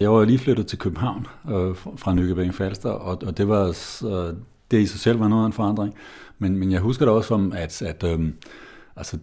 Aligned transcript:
Jeg 0.00 0.12
var 0.12 0.24
lige 0.24 0.38
flyttet 0.38 0.66
til 0.66 0.78
København 0.78 1.26
øh, 1.50 1.76
fra 1.96 2.14
Nykøbing 2.14 2.54
Falster, 2.54 2.90
og, 2.90 3.22
og 3.26 3.38
det 3.38 3.48
var 3.48 3.66
øh, 4.04 4.34
det 4.70 4.80
i 4.80 4.86
sig 4.86 5.00
selv 5.00 5.20
var 5.20 5.28
noget 5.28 5.42
af 5.42 5.46
en 5.46 5.52
forandring. 5.52 5.94
Men, 6.38 6.58
men 6.58 6.72
jeg 6.72 6.80
husker 6.80 7.04
det 7.04 7.14
også 7.14 7.28
som, 7.28 7.52
at, 7.52 7.82
at 7.82 8.04
øh, 8.04 8.28
altså, 8.96 9.18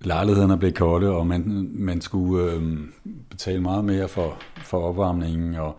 lejlighederne 0.00 0.58
blev 0.58 0.72
kolde, 0.72 1.10
og 1.10 1.26
man, 1.26 1.70
man 1.72 2.00
skulle 2.00 2.52
øh, 2.52 2.78
betale 3.30 3.60
meget 3.60 3.84
mere 3.84 4.08
for, 4.08 4.36
for 4.56 4.80
opvarmningen, 4.80 5.54
og, 5.54 5.78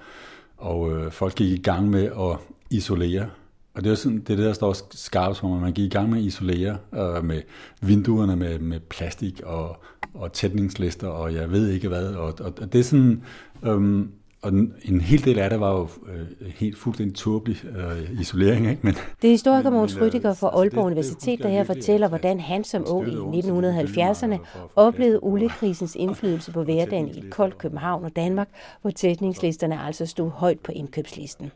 og 0.58 0.92
øh, 0.92 1.12
folk 1.12 1.36
gik 1.36 1.60
i 1.60 1.62
gang 1.62 1.90
med 1.90 2.04
at 2.04 2.38
isolere. 2.70 3.30
Og 3.74 3.84
det 3.84 3.92
er 3.92 3.96
sådan, 3.96 4.20
det, 4.20 4.30
er 4.30 4.36
det 4.36 4.46
der 4.46 4.54
står 4.54 4.76
skarpt 4.92 5.38
for 5.38 5.48
mig. 5.48 5.62
Man 5.62 5.74
gik 5.74 5.86
i 5.86 5.98
gang 5.98 6.10
med 6.10 6.18
at 6.18 6.24
isolere 6.24 6.78
øh, 6.94 7.24
med 7.26 7.42
vinduerne 7.82 8.36
med, 8.36 8.60
med 8.60 8.80
plastik 8.80 9.42
og, 9.46 9.78
og 10.14 10.34
tætningslister, 10.34 11.08
og 11.08 11.34
jeg 11.34 11.52
ved 11.52 11.70
ikke 11.70 11.88
hvad. 11.88 12.08
Og, 12.08 12.34
og, 12.40 12.54
og 12.62 12.74
det 12.74 12.80
er 12.80 12.84
sådan... 12.84 13.24
Øh, 13.64 14.06
og 14.46 14.52
en 14.86 15.02
hel 15.02 15.26
del 15.26 15.40
af 15.40 15.50
det 15.50 15.60
var 15.60 15.72
jo 15.72 15.88
øh, 16.14 16.52
helt 16.56 16.78
fuldstændig 16.78 17.16
turbelig 17.16 17.66
øh, 17.66 18.22
isolering. 18.22 18.70
Ikke? 18.70 18.82
Men, 18.84 18.94
det 19.22 19.28
er 19.28 19.32
historiker 19.32 19.70
Mogens 19.70 20.02
Rydiger 20.02 20.34
fra 20.34 20.48
Aalborg 20.48 20.86
Universitet, 20.86 21.40
der 21.40 21.50
her 21.50 21.64
fortæller, 21.64 22.08
hvordan 22.08 22.40
han 22.40 22.64
som 22.64 22.86
ung 22.88 23.36
i 23.36 23.42
1970'erne 23.42 24.38
oplevede 24.76 25.20
oliekrisens 25.22 25.96
indflydelse 26.06 26.52
på 26.52 26.64
hverdagen 26.64 27.08
i 27.08 27.18
et 27.18 27.30
koldt 27.30 27.58
København 27.58 28.06
og 28.06 28.16
Danmark, 28.16 28.50
hvor 28.82 28.92
tætningslisterne 28.92 29.82
altså 29.82 30.06
stod 30.06 30.30
højt 30.30 30.60
på 30.60 30.72
indkøbslisten. 30.72 31.52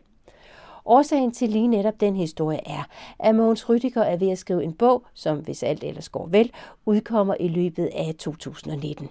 Årsagen 0.85 1.31
til 1.31 1.49
lige 1.49 1.67
netop 1.67 1.99
den 1.99 2.15
historie 2.15 2.59
er, 2.65 2.83
at 3.19 3.35
Mogens 3.35 3.69
Rydiger 3.69 4.01
er 4.01 4.17
ved 4.17 4.29
at 4.29 4.37
skrive 4.37 4.63
en 4.63 4.73
bog, 4.73 5.03
som 5.13 5.37
hvis 5.37 5.63
alt 5.63 5.83
ellers 5.83 6.09
går 6.09 6.27
vel, 6.27 6.51
udkommer 6.85 7.35
i 7.39 7.47
løbet 7.47 7.89
af 7.95 8.15
2019. 8.19 9.09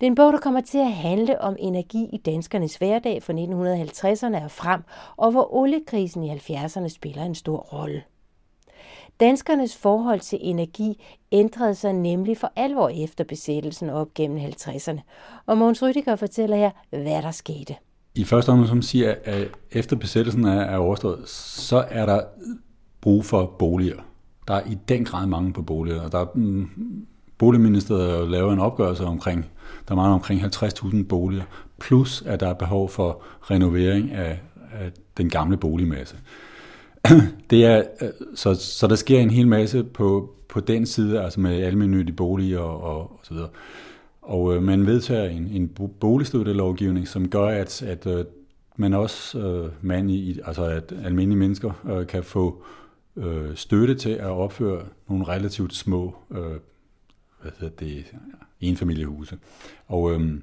Det 0.00 0.06
er 0.06 0.10
en 0.10 0.14
bog, 0.14 0.32
der 0.32 0.38
kommer 0.38 0.60
til 0.60 0.78
at 0.78 0.92
handle 0.92 1.40
om 1.40 1.56
energi 1.58 2.08
i 2.12 2.16
danskernes 2.16 2.76
hverdag 2.76 3.22
fra 3.22 3.32
1950'erne 3.32 4.44
og 4.44 4.50
frem, 4.50 4.82
og 5.16 5.30
hvor 5.30 5.54
oliekrisen 5.54 6.24
i 6.24 6.30
70'erne 6.30 6.88
spiller 6.88 7.22
en 7.22 7.34
stor 7.34 7.58
rolle. 7.58 8.02
Danskernes 9.20 9.76
forhold 9.76 10.20
til 10.20 10.38
energi 10.42 11.02
ændrede 11.32 11.74
sig 11.74 11.92
nemlig 11.92 12.38
for 12.38 12.52
alvor 12.56 12.88
efter 12.88 13.24
besættelsen 13.24 13.90
op 13.90 14.14
gennem 14.14 14.38
50'erne. 14.38 15.00
Og 15.46 15.58
Måns 15.58 15.82
Rydiger 15.82 16.16
fortæller 16.16 16.56
her, 16.56 16.70
hvad 16.90 17.22
der 17.22 17.30
skete. 17.30 17.74
I 18.14 18.24
første 18.24 18.50
omgang, 18.50 18.68
som 18.68 18.82
siger, 18.82 19.14
at 19.24 19.48
efter 19.72 19.96
besættelsen 19.96 20.44
er 20.44 20.76
overstået, 20.76 21.28
så 21.28 21.84
er 21.90 22.06
der 22.06 22.22
brug 23.00 23.24
for 23.24 23.46
boliger. 23.58 23.96
Der 24.48 24.54
er 24.54 24.66
i 24.66 24.78
den 24.88 25.04
grad 25.04 25.26
mange 25.26 25.52
på 25.52 25.62
boliger, 25.62 26.00
og 26.02 26.12
der 26.12 26.18
er, 26.18 26.26
mm, 26.34 27.06
Boligministeriet 27.38 28.30
laver 28.30 28.52
en 28.52 28.58
opgørelse 28.58 29.04
omkring 29.04 29.46
der 29.88 29.94
mangler 29.94 30.14
omkring 30.14 30.40
50.000 30.40 31.04
boliger, 31.04 31.44
plus 31.78 32.22
at 32.26 32.40
der 32.40 32.48
er 32.48 32.54
behov 32.54 32.88
for 32.88 33.22
renovering 33.42 34.10
af, 34.10 34.40
af 34.72 34.92
den 35.16 35.30
gamle 35.30 35.56
boligmasse. 35.56 36.16
Det 37.50 37.64
er, 37.64 37.82
øh, 38.02 38.08
så, 38.34 38.54
så 38.54 38.86
der 38.86 38.94
sker 38.94 39.20
en 39.20 39.30
hel 39.30 39.48
masse 39.48 39.84
på, 39.84 40.34
på 40.48 40.60
den 40.60 40.86
side, 40.86 41.20
altså 41.22 41.40
med 41.40 41.62
almindelige 41.62 42.16
boliger 42.16 42.58
og, 42.58 42.82
og, 42.82 43.00
og 43.00 43.20
så 43.22 43.34
videre. 43.34 43.48
Og 44.22 44.54
øh, 44.54 44.62
man 44.62 44.86
vedtager 44.86 45.28
en, 45.28 45.48
en 45.52 45.68
boligstøttelovgivning, 46.00 47.08
som 47.08 47.28
gør, 47.28 47.46
at, 47.46 47.82
at 47.82 48.06
øh, 48.06 48.24
man 48.76 48.94
også, 48.94 49.38
øh, 49.38 49.70
man 49.80 50.10
i, 50.10 50.38
altså 50.44 50.64
at 50.64 50.92
almindelige 51.04 51.38
mennesker 51.38 51.70
øh, 51.90 52.06
kan 52.06 52.24
få 52.24 52.62
øh, 53.16 53.56
støtte 53.56 53.94
til 53.94 54.10
at 54.10 54.26
opføre 54.26 54.82
nogle 55.08 55.28
relativt 55.28 55.74
små 55.74 56.14
øh, 56.30 56.56
hvad 57.46 57.68
hedder 57.70 57.86
det, 57.86 58.16
enfamiliehuse. 58.60 59.38
Og 59.86 60.12
øhm, 60.12 60.42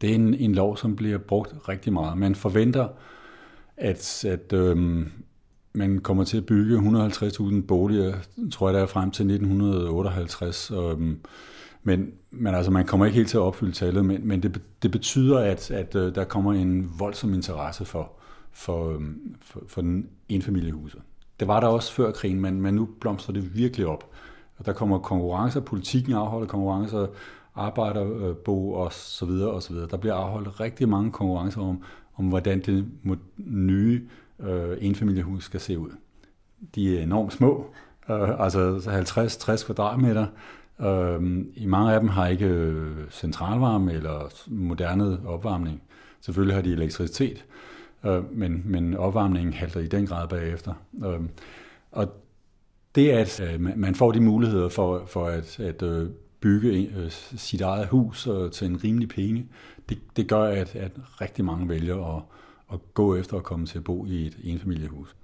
det 0.00 0.10
er 0.10 0.14
en, 0.14 0.34
en 0.34 0.54
lov, 0.54 0.76
som 0.76 0.96
bliver 0.96 1.18
brugt 1.18 1.68
rigtig 1.68 1.92
meget. 1.92 2.18
Man 2.18 2.34
forventer, 2.34 2.88
at, 3.76 4.24
at 4.24 4.52
øhm, 4.52 5.12
man 5.72 5.98
kommer 5.98 6.24
til 6.24 6.36
at 6.36 6.46
bygge 6.46 6.78
150.000 6.78 7.60
boliger, 7.60 8.14
tror 8.52 8.68
jeg, 8.68 8.74
der 8.74 8.82
er 8.82 8.86
frem 8.86 9.10
til 9.10 9.22
1958. 9.22 10.70
Øhm, 10.70 11.20
men, 11.82 12.12
men 12.30 12.54
altså, 12.54 12.70
man 12.70 12.86
kommer 12.86 13.06
ikke 13.06 13.16
helt 13.16 13.28
til 13.28 13.36
at 13.36 13.42
opfylde 13.42 13.72
tallet, 13.72 14.04
men, 14.04 14.28
men 14.28 14.42
det, 14.42 14.60
det 14.82 14.90
betyder, 14.90 15.38
at, 15.38 15.70
at 15.70 15.94
øh, 15.94 16.14
der 16.14 16.24
kommer 16.24 16.52
en 16.52 16.90
voldsom 16.98 17.34
interesse 17.34 17.84
for, 17.84 18.12
for, 18.52 18.94
øhm, 18.94 19.36
for, 19.40 19.62
for 19.66 19.80
den 19.80 20.08
enfamiliehuse. 20.28 20.98
Det 21.40 21.48
var 21.48 21.60
der 21.60 21.66
også 21.66 21.92
før 21.92 22.10
krigen, 22.10 22.40
men, 22.40 22.60
men 22.60 22.74
nu 22.74 22.88
blomstrer 23.00 23.32
det 23.32 23.56
virkelig 23.56 23.86
op. 23.86 24.10
Og 24.58 24.66
der 24.66 24.72
kommer 24.72 24.98
konkurrencer, 24.98 25.60
politikken 25.60 26.12
afholder 26.12 26.46
konkurrencer, 26.46 27.06
arbejderbo 27.54 28.72
og 28.72 28.92
så 28.92 29.26
videre 29.26 29.50
og 29.50 29.62
så 29.62 29.72
videre. 29.72 29.88
Der 29.90 29.96
bliver 29.96 30.14
afholdt 30.14 30.60
rigtig 30.60 30.88
mange 30.88 31.12
konkurrencer 31.12 31.60
om, 31.60 31.82
om 32.16 32.28
hvordan 32.28 32.60
det 32.60 32.86
nye 33.36 34.08
øh, 34.40 34.76
enfamiliehus 34.80 35.44
skal 35.44 35.60
se 35.60 35.78
ud. 35.78 35.90
De 36.74 36.98
er 36.98 37.02
enormt 37.02 37.32
små, 37.32 37.66
øh, 38.10 38.44
altså 38.44 38.76
50-60 38.78 39.66
kvadratmeter. 39.66 40.26
Øh, 40.80 41.44
I 41.54 41.66
mange 41.66 41.92
af 41.92 42.00
dem 42.00 42.08
har 42.08 42.26
ikke 42.26 42.46
øh, 42.46 43.10
centralvarme 43.10 43.92
eller 43.92 44.44
moderne 44.46 45.18
opvarmning. 45.26 45.82
Selvfølgelig 46.20 46.54
har 46.54 46.62
de 46.62 46.72
elektricitet, 46.72 47.44
øh, 48.04 48.36
men, 48.38 48.62
men 48.64 48.96
opvarmningen 48.96 49.52
halter 49.52 49.80
i 49.80 49.86
den 49.86 50.06
grad 50.06 50.28
bagefter. 50.28 50.72
Øh, 51.04 51.20
og 51.92 52.08
det, 52.94 53.10
at 53.10 53.40
øh, 53.40 53.60
man 53.60 53.94
får 53.94 54.12
de 54.12 54.20
muligheder 54.20 54.68
for, 54.68 55.02
for 55.06 55.26
at, 55.26 55.60
at 55.60 55.82
øh, 55.82 56.10
bygge 56.40 56.68
øh, 56.68 57.10
sit 57.36 57.60
eget 57.60 57.86
hus 57.86 58.28
til 58.52 58.66
en 58.66 58.84
rimelig 58.84 59.08
penge, 59.08 59.46
det, 59.88 59.98
det 60.16 60.28
gør, 60.28 60.42
at, 60.42 60.76
at 60.76 60.92
rigtig 61.20 61.44
mange 61.44 61.68
vælger 61.68 62.16
at, 62.16 62.22
at 62.72 62.78
gå 62.94 63.16
efter 63.16 63.36
at 63.36 63.42
komme 63.42 63.66
til 63.66 63.78
at 63.78 63.84
bo 63.84 64.06
i 64.06 64.26
et 64.26 64.36
enfamiliehus. 64.44 65.16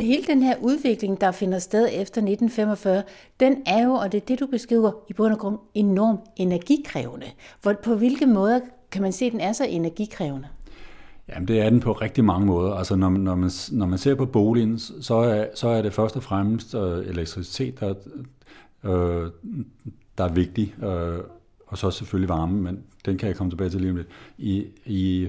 Hele 0.00 0.26
den 0.26 0.42
her 0.42 0.56
udvikling, 0.60 1.20
der 1.20 1.32
finder 1.32 1.58
sted 1.58 1.84
efter 1.86 2.02
1945, 2.02 3.02
den 3.40 3.62
er 3.66 3.84
jo, 3.84 3.92
og 3.92 4.12
det 4.12 4.22
er 4.22 4.26
det, 4.26 4.40
du 4.40 4.46
beskriver, 4.46 4.92
i 5.08 5.12
bund 5.12 5.32
og 5.32 5.38
grund 5.38 5.58
enormt 5.74 6.20
energikrævende. 6.36 7.26
Hvor, 7.62 7.72
på 7.72 7.94
hvilke 7.94 8.26
måder 8.26 8.60
kan 8.90 9.02
man 9.02 9.12
se, 9.12 9.24
at 9.24 9.32
den 9.32 9.40
er 9.40 9.52
så 9.52 9.64
energikrævende? 9.64 10.48
Jamen, 11.34 11.48
det 11.48 11.60
er 11.60 11.70
den 11.70 11.80
på 11.80 11.92
rigtig 11.92 12.24
mange 12.24 12.46
måder. 12.46 12.74
Altså, 12.74 12.96
når, 12.96 13.10
når, 13.10 13.34
man, 13.34 13.50
når 13.72 13.86
man 13.86 13.98
ser 13.98 14.14
på 14.14 14.26
boligen, 14.26 14.78
så 14.78 15.14
er, 15.14 15.46
så 15.54 15.68
er 15.68 15.82
det 15.82 15.92
først 15.92 16.16
og 16.16 16.22
fremmest 16.22 16.74
øh, 16.74 17.06
elektricitet, 17.06 17.80
der, 17.80 17.94
øh, 18.84 19.30
der 20.18 20.24
er 20.24 20.32
vigtig, 20.32 20.74
øh, 20.84 21.18
og 21.66 21.78
så 21.78 21.90
selvfølgelig 21.90 22.28
varme, 22.28 22.60
men 22.60 22.82
den 23.04 23.18
kan 23.18 23.28
jeg 23.28 23.36
komme 23.36 23.50
tilbage 23.50 23.70
til 23.70 23.80
lige 23.80 23.90
om 23.90 23.96
lidt. 23.96 24.08
I, 24.38 24.66
i, 24.86 25.28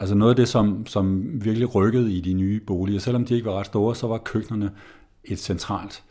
altså 0.00 0.14
noget 0.14 0.32
af 0.32 0.36
det, 0.36 0.48
som, 0.48 0.86
som 0.86 1.22
virkelig 1.44 1.74
rykkede 1.74 2.12
i 2.12 2.20
de 2.20 2.32
nye 2.32 2.60
boliger, 2.60 3.00
selvom 3.00 3.24
de 3.24 3.34
ikke 3.34 3.46
var 3.46 3.58
ret 3.58 3.66
store, 3.66 3.96
så 3.96 4.06
var 4.06 4.18
køkkenerne 4.18 4.70
et 5.24 5.38
centralt 5.38 6.02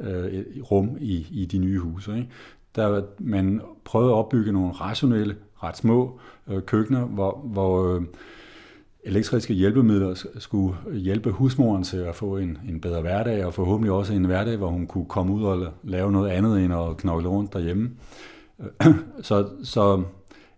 øh, 0.00 0.24
et 0.24 0.70
rum 0.70 0.96
i, 1.00 1.26
i 1.30 1.44
de 1.44 1.58
nye 1.58 1.78
huse. 1.78 2.16
Ikke? 2.16 2.28
Der 2.76 3.02
man 3.18 3.60
prøvede 3.84 4.10
at 4.10 4.14
opbygge 4.14 4.52
nogle 4.52 4.72
rationelle, 4.72 5.36
ret 5.62 5.76
små 5.76 6.20
øh, 6.48 6.62
køkkener, 6.62 7.04
hvor, 7.04 7.40
hvor 7.44 7.94
øh, 7.94 8.02
elektriske 9.06 9.54
hjælpemidler 9.54 10.26
skulle 10.38 10.76
hjælpe 10.92 11.30
husmoren 11.30 11.82
til 11.84 11.96
at 11.96 12.14
få 12.14 12.36
en, 12.36 12.58
en 12.68 12.80
bedre 12.80 13.00
hverdag, 13.00 13.44
og 13.44 13.54
forhåbentlig 13.54 13.92
også 13.92 14.12
en 14.12 14.24
hverdag, 14.24 14.56
hvor 14.56 14.68
hun 14.68 14.86
kunne 14.86 15.06
komme 15.06 15.32
ud 15.32 15.42
og 15.42 15.72
lave 15.82 16.12
noget 16.12 16.30
andet 16.30 16.64
end 16.64 16.74
at 16.74 16.96
knokle 16.96 17.28
rundt 17.28 17.52
derhjemme. 17.52 17.90
Så, 19.22 19.48
så 19.62 20.02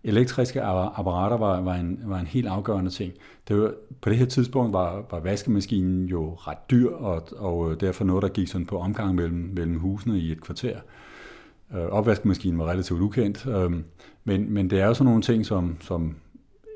elektriske 0.05 0.63
apparater 0.63 1.37
var, 1.37 1.61
var, 1.61 1.75
en, 1.75 2.01
var 2.05 2.19
en 2.19 2.27
helt 2.27 2.47
afgørende 2.47 2.91
ting. 2.91 3.13
Det 3.49 3.61
var, 3.61 3.73
på 4.01 4.11
det 4.11 4.19
her 4.19 4.27
tidspunkt 4.27 4.73
var, 4.73 5.07
var 5.11 5.21
vaskemaskinen 5.21 6.07
jo 6.07 6.35
ret 6.35 6.71
dyr, 6.71 6.91
og, 6.91 7.29
og 7.37 7.71
øh, 7.71 7.81
derfor 7.81 8.05
noget, 8.05 8.23
der 8.23 8.29
gik 8.29 8.49
sådan 8.49 8.67
på 8.67 8.79
omgang 8.79 9.15
mellem, 9.15 9.53
mellem 9.55 9.79
husene 9.79 10.19
i 10.19 10.33
et 10.33 10.41
kvarter. 10.41 10.77
Øh, 11.75 11.87
opvaskemaskinen 11.87 12.59
var 12.59 12.71
relativt 12.71 13.01
ukendt, 13.01 13.47
øh, 13.47 13.73
men, 14.25 14.53
men 14.53 14.71
det 14.71 14.81
er 14.81 14.87
jo 14.87 14.95
sådan 14.95 15.07
nogle 15.07 15.23
ting, 15.23 15.47
som, 15.47 15.77
som 15.81 16.17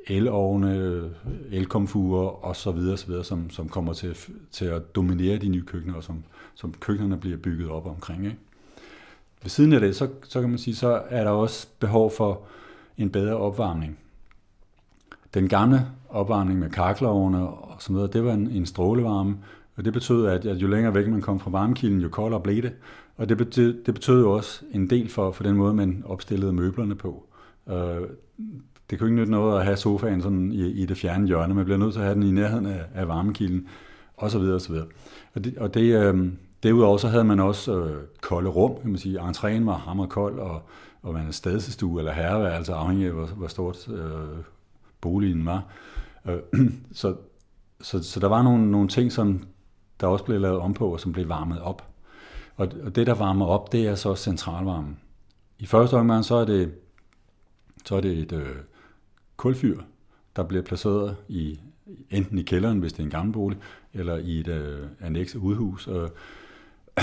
elovne, 0.06 1.02
elkomfurer 1.50 2.44
og 2.44 2.56
så 2.56 2.70
videre, 2.70 2.96
så 2.96 3.06
videre 3.06 3.24
som, 3.24 3.50
som 3.50 3.68
kommer 3.68 3.92
til, 3.92 4.16
til 4.50 4.64
at 4.64 4.96
dominere 4.96 5.38
de 5.38 5.48
nye 5.48 5.64
køkkener, 5.64 5.94
og 5.94 6.04
som, 6.04 6.24
som 6.54 6.74
køkkenerne 6.80 7.20
bliver 7.20 7.36
bygget 7.36 7.68
op 7.68 7.86
omkring. 7.86 8.24
Ikke? 8.24 8.38
Ved 9.42 9.50
siden 9.50 9.72
af 9.72 9.80
det, 9.80 9.96
så, 9.96 10.08
så 10.22 10.40
kan 10.40 10.50
man 10.50 10.58
sige, 10.58 10.74
så 10.74 11.02
er 11.08 11.24
der 11.24 11.30
også 11.30 11.66
behov 11.78 12.10
for 12.10 12.40
en 12.98 13.10
bedre 13.10 13.36
opvarmning. 13.36 13.98
Den 15.34 15.48
gamle 15.48 15.86
opvarmning 16.08 16.58
med 16.58 16.70
kakkelovne 16.70 17.48
og 17.48 17.82
så 17.82 17.92
videre, 17.92 18.06
det 18.06 18.24
var 18.24 18.32
en, 18.32 18.50
en 18.50 18.66
strålevarme, 18.66 19.36
og 19.76 19.84
det 19.84 19.92
betød, 19.92 20.26
at, 20.26 20.46
at 20.46 20.56
jo 20.56 20.68
længere 20.68 20.94
væk 20.94 21.08
man 21.08 21.20
kom 21.20 21.40
fra 21.40 21.50
varmekilden, 21.50 22.00
jo 22.00 22.08
koldere 22.08 22.40
blev 22.40 22.62
det. 22.62 22.72
Og 23.16 23.28
det 23.28 23.36
betød, 23.36 23.84
det 23.84 23.94
betød 23.94 24.20
jo 24.20 24.32
også 24.32 24.64
en 24.72 24.90
del 24.90 25.08
for, 25.08 25.32
for 25.32 25.42
den 25.42 25.56
måde, 25.56 25.74
man 25.74 26.02
opstillede 26.06 26.52
møblerne 26.52 26.94
på. 26.94 27.26
Øh, 27.68 28.08
det 28.90 28.98
kunne 28.98 29.08
ikke 29.08 29.16
nytte 29.16 29.32
noget 29.32 29.58
at 29.58 29.64
have 29.64 29.76
sofaen 29.76 30.22
sådan 30.22 30.52
i, 30.52 30.66
i 30.66 30.86
det 30.86 30.96
fjerne 30.96 31.26
hjørne. 31.26 31.54
Man 31.54 31.64
bliver 31.64 31.78
nødt 31.78 31.92
til 31.92 32.00
at 32.00 32.06
have 32.06 32.14
den 32.14 32.22
i 32.22 32.30
nærheden 32.30 32.66
af, 32.66 32.84
af 32.94 33.08
varmekilden, 33.08 33.68
og 34.16 34.30
så 34.30 34.38
videre, 34.38 34.54
og 34.54 34.60
så 34.60 34.72
videre. 34.72 34.86
Og 35.34 35.44
det, 35.44 35.58
og 35.58 35.74
det 35.74 35.96
øh, 35.96 36.32
derudover 36.62 36.96
så 36.96 37.08
havde 37.08 37.24
man 37.24 37.40
også 37.40 37.78
øh, 37.78 38.02
kolde 38.20 38.50
rum, 38.50 38.80
kan 38.80 38.90
man 38.90 38.98
sige. 38.98 39.20
Entréen 39.20 39.64
var 39.64 39.76
hammerkold, 39.76 40.38
og, 40.38 40.62
og 41.02 41.12
man 41.12 41.22
havde 41.22 41.32
stadestue 41.32 42.00
eller 42.00 42.12
herreværelse, 42.12 42.72
afhængig 42.72 43.06
af, 43.06 43.12
hvor, 43.12 43.26
hvor 43.26 43.48
stort 43.48 43.88
øh, 43.88 44.44
boligen 45.00 45.46
var. 45.46 45.64
Øh, 46.28 46.38
så, 46.92 47.14
så, 47.80 48.02
så 48.02 48.20
der 48.20 48.28
var 48.28 48.42
nogle, 48.42 48.70
nogle 48.70 48.88
ting, 48.88 49.12
som 49.12 49.42
der 50.00 50.06
også 50.06 50.24
blev 50.24 50.40
lavet 50.40 50.58
om 50.58 50.74
på, 50.74 50.92
og 50.92 51.00
som 51.00 51.12
blev 51.12 51.28
varmet 51.28 51.60
op. 51.60 51.88
Og, 52.56 52.68
og 52.84 52.96
det, 52.96 53.06
der 53.06 53.14
varmer 53.14 53.46
op, 53.46 53.72
det 53.72 53.86
er 53.86 53.94
så 53.94 54.14
centralvarmen. 54.14 54.98
I 55.58 55.66
første 55.66 55.94
omgang, 55.94 56.24
så 56.24 56.34
er 56.34 56.44
det, 56.44 56.74
så 57.84 57.96
er 57.96 58.00
det 58.00 58.18
et 58.18 58.32
øh, 58.32 58.56
kulfyr, 59.36 59.80
der 60.36 60.42
bliver 60.42 60.62
placeret 60.62 61.16
i 61.28 61.60
enten 62.10 62.38
i 62.38 62.42
kælderen, 62.42 62.78
hvis 62.78 62.92
det 62.92 63.00
er 63.00 63.04
en 63.04 63.10
gammel 63.10 63.32
bolig, 63.32 63.58
eller 63.94 64.16
i 64.16 64.40
et 64.40 64.48
øh, 64.48 64.86
annex 65.00 65.34
udhus, 65.34 65.88
øh, 65.88 66.08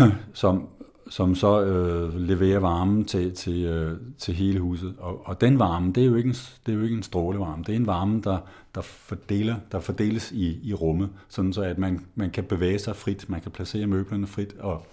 som, 0.33 0.67
som 1.09 1.35
så 1.35 1.63
øh, 1.63 2.19
leverer 2.19 2.59
varmen 2.59 3.05
til, 3.05 3.33
til, 3.35 3.63
øh, 3.63 3.97
til 4.17 4.33
hele 4.33 4.59
huset. 4.59 4.95
Og, 4.97 5.27
og 5.27 5.41
den 5.41 5.59
varme, 5.59 5.93
det 5.93 6.03
er, 6.03 6.07
jo 6.07 6.15
ikke 6.15 6.27
en, 6.27 6.35
det 6.65 6.71
er 6.71 6.77
jo 6.77 6.83
ikke 6.83 6.95
en 6.95 7.03
strålevarme, 7.03 7.63
det 7.63 7.71
er 7.71 7.79
en 7.79 7.87
varme, 7.87 8.21
der, 8.21 8.37
der, 8.75 8.81
fordeler, 8.81 9.55
der 9.71 9.79
fordeles 9.79 10.31
i, 10.31 10.59
i 10.63 10.73
rummet, 10.73 11.09
sådan 11.27 11.53
så 11.53 11.61
at 11.61 11.77
man, 11.77 12.05
man 12.15 12.31
kan 12.31 12.43
bevæge 12.43 12.79
sig 12.79 12.95
frit, 12.95 13.29
man 13.29 13.41
kan 13.41 13.51
placere 13.51 13.87
møblerne 13.87 14.27
frit, 14.27 14.55
og, 14.59 14.87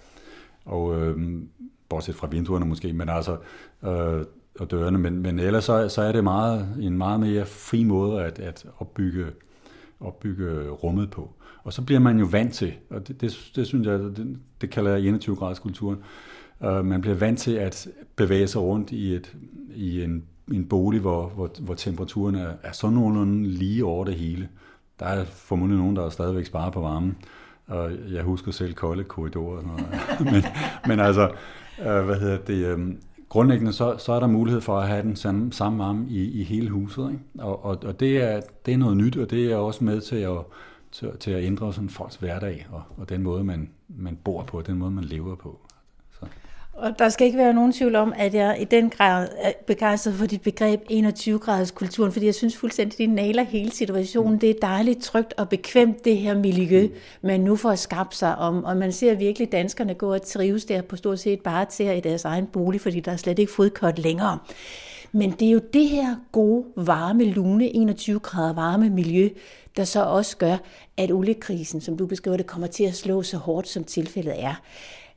og 0.65 1.01
øh, 1.01 1.41
bortset 1.89 2.15
fra 2.15 2.27
vinduerne 2.27 2.65
måske, 2.65 2.93
men 2.93 3.09
altså 3.09 3.37
øh, 3.83 4.25
og 4.59 4.71
dørene, 4.71 4.97
men, 4.97 5.21
men 5.21 5.39
ellers 5.39 5.63
så, 5.63 5.89
så 5.89 6.01
er 6.01 6.11
det 6.11 6.23
meget, 6.23 6.75
en 6.81 6.97
meget 6.97 7.19
mere 7.19 7.45
fri 7.45 7.83
måde 7.83 8.23
at, 8.23 8.39
at 8.39 8.65
opbygge, 8.77 9.25
opbygge 9.99 10.69
rummet 10.69 11.09
på. 11.09 11.33
Og 11.63 11.73
så 11.73 11.81
bliver 11.81 11.99
man 11.99 12.19
jo 12.19 12.25
vant 12.25 12.53
til, 12.53 12.73
og 12.89 13.07
det, 13.07 13.21
det, 13.21 13.51
det 13.55 13.67
synes 13.67 13.87
jeg, 13.87 13.99
det, 13.99 14.37
det 14.61 14.69
kalder 14.69 14.91
jeg 14.91 15.01
21 15.01 15.35
graders 15.35 15.59
kulturen, 15.59 15.97
uh, 16.59 16.85
man 16.85 17.01
bliver 17.01 17.15
vant 17.15 17.39
til 17.39 17.51
at 17.51 17.87
bevæge 18.15 18.47
sig 18.47 18.61
rundt 18.61 18.91
i, 18.91 19.15
et, 19.15 19.35
i 19.75 20.03
en, 20.03 20.23
en 20.51 20.65
bolig, 20.65 20.99
hvor, 20.99 21.27
hvor, 21.27 21.51
hvor 21.59 21.73
temperaturen 21.73 22.35
er, 22.35 22.53
er 22.63 22.71
sådan 22.71 22.93
nogenlunde 22.93 23.47
lige 23.47 23.85
over 23.85 24.05
det 24.05 24.15
hele. 24.15 24.49
Der 24.99 25.05
er 25.05 25.25
formodentlig 25.25 25.79
nogen, 25.79 25.95
der 25.95 26.09
stadigvæk 26.09 26.45
sparer 26.45 26.71
på 26.71 26.81
varmen, 26.81 27.17
og 27.67 27.91
jeg 28.11 28.23
husker 28.23 28.51
selv 28.51 28.73
kolde 28.73 29.03
korridorer. 29.03 29.57
Og, 29.57 29.79
men, 30.33 30.43
men 30.87 30.99
altså, 30.99 31.31
uh, 31.79 32.05
hvad 32.05 32.19
hedder 32.19 32.37
det, 32.37 32.73
um, 32.73 32.97
grundlæggende 33.29 33.73
så, 33.73 33.97
så 33.97 34.13
er 34.13 34.19
der 34.19 34.27
mulighed 34.27 34.61
for 34.61 34.79
at 34.79 34.87
have 34.87 35.03
den 35.03 35.15
samme, 35.15 35.53
samme 35.53 35.79
varme 35.79 36.05
i, 36.09 36.41
i 36.41 36.43
hele 36.43 36.69
huset. 36.69 37.11
Ikke? 37.11 37.23
Og, 37.39 37.65
og, 37.65 37.77
og 37.83 37.99
det, 37.99 38.23
er, 38.23 38.41
det 38.65 38.73
er 38.73 38.77
noget 38.77 38.97
nyt, 38.97 39.17
og 39.17 39.29
det 39.29 39.51
er 39.51 39.55
også 39.55 39.83
med 39.83 40.01
til 40.01 40.15
at, 40.15 40.37
til, 40.91 41.11
til 41.19 41.31
at 41.31 41.43
ændre 41.43 41.73
sådan 41.73 41.89
folks 41.89 42.15
hverdag, 42.15 42.67
og, 42.71 42.81
og 42.97 43.09
den 43.09 43.23
måde, 43.23 43.43
man, 43.43 43.69
man 43.87 44.17
bor 44.23 44.43
på, 44.43 44.61
den 44.61 44.77
måde, 44.77 44.91
man 44.91 45.03
lever 45.03 45.35
på. 45.35 45.59
Og 46.77 46.99
der 46.99 47.09
skal 47.09 47.25
ikke 47.25 47.37
være 47.37 47.53
nogen 47.53 47.73
tvivl 47.73 47.95
om, 47.95 48.13
at 48.17 48.33
jeg 48.33 48.57
i 48.59 48.63
den 48.63 48.89
grad 48.89 49.27
er 49.37 49.51
begejstret 49.67 50.13
for 50.13 50.25
dit 50.25 50.41
begreb 50.41 50.81
21-graders 50.91 51.71
kulturen, 51.71 52.11
fordi 52.11 52.25
jeg 52.25 52.35
synes 52.35 52.57
fuldstændig, 52.57 52.93
at 52.93 52.97
det 52.97 53.09
naler 53.09 53.43
hele 53.43 53.71
situationen. 53.71 54.41
Det 54.41 54.49
er 54.49 54.53
dejligt, 54.61 55.03
trygt 55.03 55.33
og 55.37 55.49
bekvemt, 55.49 56.05
det 56.05 56.17
her 56.17 56.37
miljø, 56.37 56.87
man 57.21 57.39
nu 57.39 57.55
får 57.55 57.75
skabt 57.75 58.15
sig 58.15 58.37
om. 58.37 58.63
Og 58.63 58.77
man 58.77 58.91
ser 58.91 59.15
virkelig 59.15 59.51
danskerne 59.51 59.93
gå 59.93 60.13
og 60.13 60.21
trives 60.21 60.65
der 60.65 60.81
på 60.81 60.95
stort 60.95 61.19
set 61.19 61.41
bare 61.41 61.65
til 61.65 61.97
i 61.97 61.99
deres 61.99 62.25
egen 62.25 62.47
bolig, 62.47 62.81
fordi 62.81 62.99
der 62.99 63.11
er 63.11 63.17
slet 63.17 63.39
ikke 63.39 63.51
fodkort 63.51 63.99
længere. 63.99 64.37
Men 65.11 65.31
det 65.31 65.47
er 65.47 65.51
jo 65.51 65.61
det 65.73 65.89
her 65.89 66.15
gode, 66.31 66.65
varme, 66.75 67.23
lune, 67.23 67.75
21 67.75 68.19
grader 68.19 68.53
varme 68.53 68.89
miljø, 68.89 69.29
der 69.77 69.83
så 69.83 70.03
også 70.03 70.37
gør, 70.37 70.57
at 70.97 71.11
oliekrisen, 71.11 71.81
som 71.81 71.97
du 71.97 72.05
beskriver 72.05 72.37
det, 72.37 72.45
kommer 72.45 72.67
til 72.67 72.83
at 72.83 72.95
slå 72.95 73.23
så 73.23 73.37
hårdt, 73.37 73.67
som 73.67 73.83
tilfældet 73.83 74.43
er. 74.43 74.61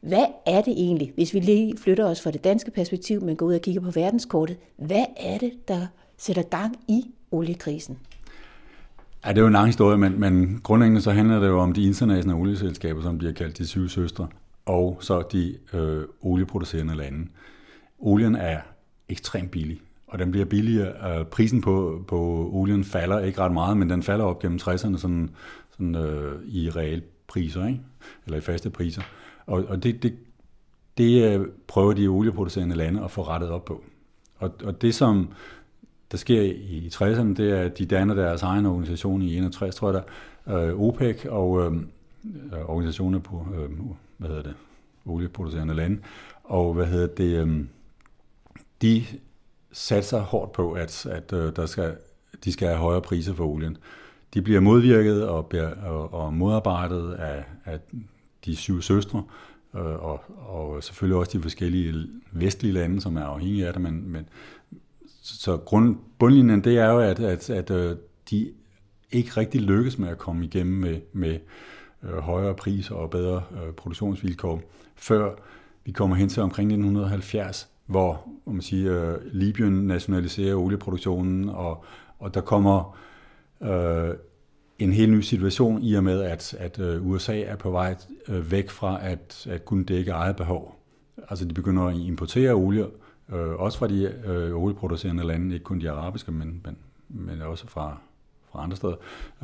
Hvad 0.01 0.27
er 0.47 0.61
det 0.61 0.73
egentlig, 0.73 1.13
hvis 1.15 1.35
vi 1.35 1.41
lige 1.41 1.79
flytter 1.79 2.05
os 2.05 2.23
fra 2.23 2.31
det 2.31 2.45
danske 2.45 2.71
perspektiv, 2.71 3.23
men 3.23 3.37
går 3.37 3.47
ud 3.47 3.55
og 3.55 3.61
kigger 3.61 3.81
på 3.81 3.91
verdenskortet, 3.91 4.57
hvad 4.77 5.05
er 5.17 5.39
det, 5.39 5.53
der 5.69 5.87
sætter 6.19 6.43
gang 6.43 6.77
i 6.89 7.05
oliekrisen? 7.31 7.99
Ja, 9.25 9.31
det 9.31 9.37
er 9.37 9.41
jo 9.41 9.47
en 9.47 9.53
lang 9.53 9.67
historie, 9.67 9.99
men, 9.99 10.21
men 10.21 10.61
grundlæggende 10.63 11.01
så 11.01 11.11
handler 11.11 11.41
det 11.41 11.47
jo 11.47 11.61
om 11.61 11.73
de 11.73 11.87
internationale 11.87 12.41
olieselskaber, 12.41 13.03
som 13.03 13.19
bliver 13.19 13.33
kaldt 13.33 13.59
de 13.59 13.67
syv 13.67 13.89
søstre, 13.89 14.29
og 14.67 14.99
så 15.01 15.23
de 15.33 15.57
øh, 15.73 16.05
olieproducerende 16.21 16.97
lande. 16.97 17.29
Olien 17.99 18.35
er 18.35 18.61
ekstremt 19.09 19.51
billig, 19.51 19.81
og 20.07 20.19
den 20.19 20.31
bliver 20.31 20.47
billigere. 20.47 21.19
Øh, 21.19 21.27
prisen 21.27 21.61
på, 21.61 22.05
på 22.09 22.51
olien 22.53 22.85
falder 22.85 23.19
ikke 23.19 23.41
ret 23.41 23.53
meget, 23.53 23.77
men 23.77 23.91
den 23.91 24.03
falder 24.03 24.25
op 24.25 24.39
gennem 24.39 24.59
60'erne 24.63 24.77
sådan, 24.99 25.31
sådan, 25.71 25.95
øh, 25.95 26.43
i 26.47 26.71
realpriser, 26.71 27.67
ikke? 27.67 27.81
eller 28.27 28.39
i 28.39 28.41
faste 28.41 28.71
priser. 28.71 29.03
Og, 29.47 29.65
og 29.69 29.83
det, 29.83 30.03
det, 30.03 30.17
det 30.99 31.35
øh, 31.35 31.47
prøver 31.67 31.93
de 31.93 32.09
olieproducerende 32.09 32.77
lande 32.77 33.05
at 33.05 33.11
få 33.11 33.23
rettet 33.23 33.51
op 33.51 33.65
på. 33.65 33.85
Og, 34.39 34.51
og 34.65 34.83
det, 34.83 34.95
som 34.95 35.29
der 36.11 36.17
sker 36.17 36.43
i 36.43 36.91
60'erne, 36.95 37.35
det 37.35 37.51
er, 37.51 37.61
at 37.61 37.79
de 37.79 37.87
danner 37.87 38.15
deres 38.15 38.43
egen 38.43 38.67
organisation 38.67 39.23
i 39.23 39.37
61, 39.37 39.75
tror 39.75 39.93
jeg 39.93 40.03
der, 40.47 40.69
øh, 40.69 40.81
OPEC 40.81 41.25
og 41.27 41.61
øh, 41.61 41.73
øh, 42.53 42.71
organisationer 42.71 43.19
på, 43.19 43.47
øh, 43.55 43.71
hvad 44.17 44.29
hedder 44.29 44.43
det, 44.43 44.55
olieproducerende 45.07 45.75
lande. 45.75 45.99
Og 46.45 46.75
hvad 46.75 46.87
hedder 46.87 47.07
det, 47.07 47.47
øh, 47.47 47.65
de 48.83 49.05
satser 49.73 50.21
hårdt 50.21 50.53
på, 50.53 50.73
at, 50.73 51.07
at 51.07 51.33
øh, 51.33 51.57
der 51.57 51.67
skal, 51.67 51.97
de 52.45 52.53
skal 52.53 52.69
have 52.69 52.79
højere 52.79 53.03
priser 53.03 53.35
for 53.35 53.45
olien. 53.45 53.77
De 54.35 54.43
bliver 54.43 54.61
modvirket 54.61 55.29
og, 55.29 55.47
bliver, 55.47 55.75
og, 55.75 56.15
og 56.15 56.35
modarbejdet 56.35 57.13
af, 57.13 57.45
af 57.65 57.79
de 58.45 58.57
syv 58.57 58.83
søstre, 58.83 59.23
øh, 59.75 60.05
og, 60.05 60.21
og 60.49 60.85
selvfølgelig 60.85 61.17
også 61.17 61.39
de 61.39 61.43
forskellige 61.43 62.07
vestlige 62.33 62.73
lande, 62.73 63.01
som 63.01 63.17
er 63.17 63.25
afhængige 63.25 63.67
af 63.67 63.73
det, 63.73 63.83
men, 63.83 64.09
men 64.09 64.29
så 65.23 65.57
grund, 65.57 65.97
bundlinjen 66.19 66.65
det 66.65 66.79
er 66.79 66.91
jo, 66.91 66.99
at, 66.99 67.21
at, 67.21 67.51
at 67.51 67.71
øh, 67.71 67.97
de 68.31 68.53
ikke 69.13 69.31
rigtig 69.37 69.61
lykkes 69.61 69.99
med 69.99 70.09
at 70.09 70.19
komme 70.19 70.45
igennem 70.45 70.81
med, 70.81 71.01
med 71.13 71.39
øh, 72.03 72.19
højere 72.19 72.55
priser 72.55 72.95
og 72.95 73.11
bedre 73.11 73.43
øh, 73.53 73.73
produktionsvilkår, 73.73 74.63
før 74.97 75.35
vi 75.85 75.93
kommer 75.93 76.17
hen 76.17 76.29
til 76.29 76.43
omkring 76.43 76.67
1970, 76.67 77.69
hvor 77.87 78.29
man 78.47 78.63
siger, 78.63 79.13
øh, 79.13 79.19
Libyen 79.33 79.73
nationaliserer 79.87 80.57
olieproduktionen, 80.57 81.49
og, 81.49 81.85
og 82.19 82.35
der 82.35 82.41
kommer 82.41 82.99
øh, 83.63 84.15
en 84.81 84.93
helt 84.93 85.13
ny 85.13 85.21
situation 85.21 85.83
i 85.83 85.95
og 85.95 86.05
med, 86.05 86.23
at, 86.23 86.55
at 86.59 86.79
øh, 86.79 87.07
USA 87.07 87.41
er 87.41 87.57
på 87.57 87.71
vej 87.71 87.97
øh, 88.29 88.51
væk 88.51 88.71
fra 88.71 88.99
at, 89.03 89.47
at 89.51 89.65
kunne 89.65 89.85
dække 89.85 90.11
eget 90.11 90.37
behov. 90.37 90.77
Altså 91.29 91.45
de 91.45 91.55
begynder 91.55 91.83
at 91.83 91.97
importere 91.97 92.53
olie, 92.53 92.87
øh, 93.33 93.51
også 93.51 93.79
fra 93.79 93.89
de 93.89 94.15
øh, 94.27 94.57
olieproducerende 94.57 95.25
lande, 95.25 95.55
ikke 95.55 95.65
kun 95.65 95.81
de 95.81 95.91
arabiske, 95.91 96.33
men, 96.33 96.61
men, 96.65 96.77
men 97.09 97.43
også 97.43 97.67
fra, 97.69 97.99
fra 98.53 98.63
andre 98.63 98.77
steder. 98.77 98.95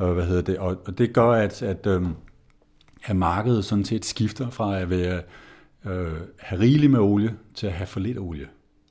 Øh, 0.01 0.11
hvad 0.11 0.25
hedder 0.25 0.41
det? 0.41 0.57
Og, 0.57 0.77
og 0.85 0.97
det 0.97 1.13
gør, 1.13 1.29
at, 1.31 1.63
at, 1.63 1.87
øh, 1.87 2.01
at 3.03 3.15
markedet 3.15 3.65
sådan 3.65 3.85
set 3.85 4.05
skifter 4.05 4.49
fra 4.49 4.79
at 4.79 4.89
være 4.89 5.21
øh, 5.85 6.07
have 6.39 6.61
rigeligt 6.61 6.91
med 6.91 6.99
olie 6.99 7.35
til 7.53 7.67
at 7.67 7.73
have 7.73 7.87
for 7.87 7.99
lidt 7.99 8.17
olie. 8.17 8.47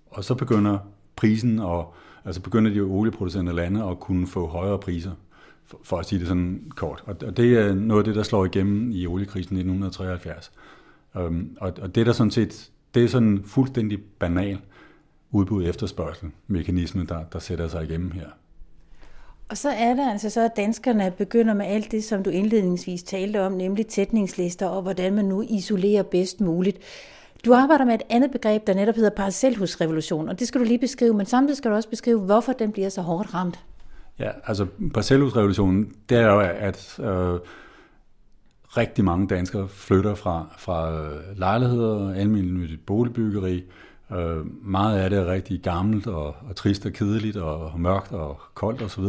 Og 0.07 0.25
så 0.25 0.35
begynder 0.35 0.79
prisen 1.17 1.59
og 1.59 1.95
altså 2.25 2.41
begynder 2.41 2.71
de 2.71 2.81
olieproducerende 2.81 3.53
lande 3.53 3.85
at 3.85 4.01
kunne 4.01 4.27
få 4.27 4.47
højere 4.47 4.79
priser 4.79 5.13
for, 5.67 5.81
for 5.83 5.99
at 5.99 6.07
sige 6.07 6.19
det 6.19 6.29
sådan 6.29 6.73
kort. 6.77 7.05
Og, 7.07 7.17
og 7.27 7.37
det 7.37 7.59
er 7.59 7.75
noget 7.75 8.01
af 8.01 8.05
det, 8.05 8.15
der 8.15 8.23
slår 8.23 8.45
igennem 8.45 8.91
i 8.91 9.07
oliekrisen 9.07 9.57
1973. 9.57 10.53
Øhm, 11.17 11.57
og, 11.61 11.73
og 11.83 11.95
det 11.95 12.09
er 12.09 12.13
sådan 12.13 12.31
set, 12.31 12.71
det 12.95 13.05
er 13.05 13.09
sådan 13.09 13.43
fuldstændig 13.45 14.03
banal 14.19 14.59
udbud 15.31 15.69
efterspørgsel 15.69 16.31
mekanisme, 16.47 17.05
der, 17.05 17.25
der 17.33 17.39
sætter 17.39 17.69
sig 17.69 17.85
igennem 17.85 18.11
her. 18.11 18.27
Og 19.49 19.57
så 19.57 19.71
er 19.71 19.95
der 19.95 20.11
altså 20.11 20.31
så, 20.31 20.45
at 20.45 20.57
danskerne 20.57 21.13
begynder 21.19 21.55
med 21.55 21.67
alt 21.67 21.93
det, 21.93 22.05
som 22.05 22.23
du 22.23 22.31
indledningsvis 22.31 23.03
talte 23.03 23.43
om, 23.43 23.53
nemlig 23.53 23.87
tætningslister 23.87 24.67
og 24.67 24.83
hvordan 24.83 25.15
man 25.15 25.25
nu 25.25 25.45
isolerer 25.49 26.03
bedst 26.03 26.41
muligt. 26.41 26.79
Du 27.45 27.55
arbejder 27.55 27.85
med 27.85 27.95
et 27.95 28.03
andet 28.11 28.31
begreb, 28.31 28.67
der 28.67 28.75
netop 28.75 28.95
hedder 28.95 29.11
parcelhusrevolution, 29.11 30.29
og 30.29 30.39
det 30.39 30.49
skal 30.49 30.61
du 30.61 30.65
lige 30.67 30.79
beskrive, 30.79 31.15
men 31.15 31.27
samtidig 31.27 31.57
skal 31.57 31.71
du 31.71 31.77
også 31.77 31.89
beskrive, 31.89 32.21
hvorfor 32.21 32.53
den 32.53 32.73
bliver 32.73 32.89
så 32.89 33.03
hårdt 33.03 33.35
ramt. 33.35 33.59
Ja, 34.19 34.31
altså 34.45 34.67
parcelhusrevolutionen, 34.95 35.93
det 36.09 36.19
er 36.19 36.33
jo, 36.33 36.41
at 36.41 36.99
øh, 36.99 37.39
rigtig 38.77 39.05
mange 39.05 39.27
danskere 39.27 39.69
flytter 39.69 40.15
fra, 40.15 40.47
fra 40.59 40.93
øh, 40.93 41.39
lejligheder, 41.39 42.15
almindeligt 42.15 42.87
boligbyggeri. 42.87 43.65
Øh, 44.13 44.67
meget 44.67 44.99
af 44.99 45.11
det 45.11 45.19
er 45.19 45.27
rigtig 45.27 45.61
gammelt 45.63 46.07
og, 46.07 46.27
og 46.27 46.57
trist 46.57 46.87
og 46.87 46.93
kedeligt 46.93 47.37
og, 47.37 47.57
og 47.57 47.81
mørkt 47.81 48.13
og 48.13 48.41
koldt 48.55 48.83
osv. 48.83 49.05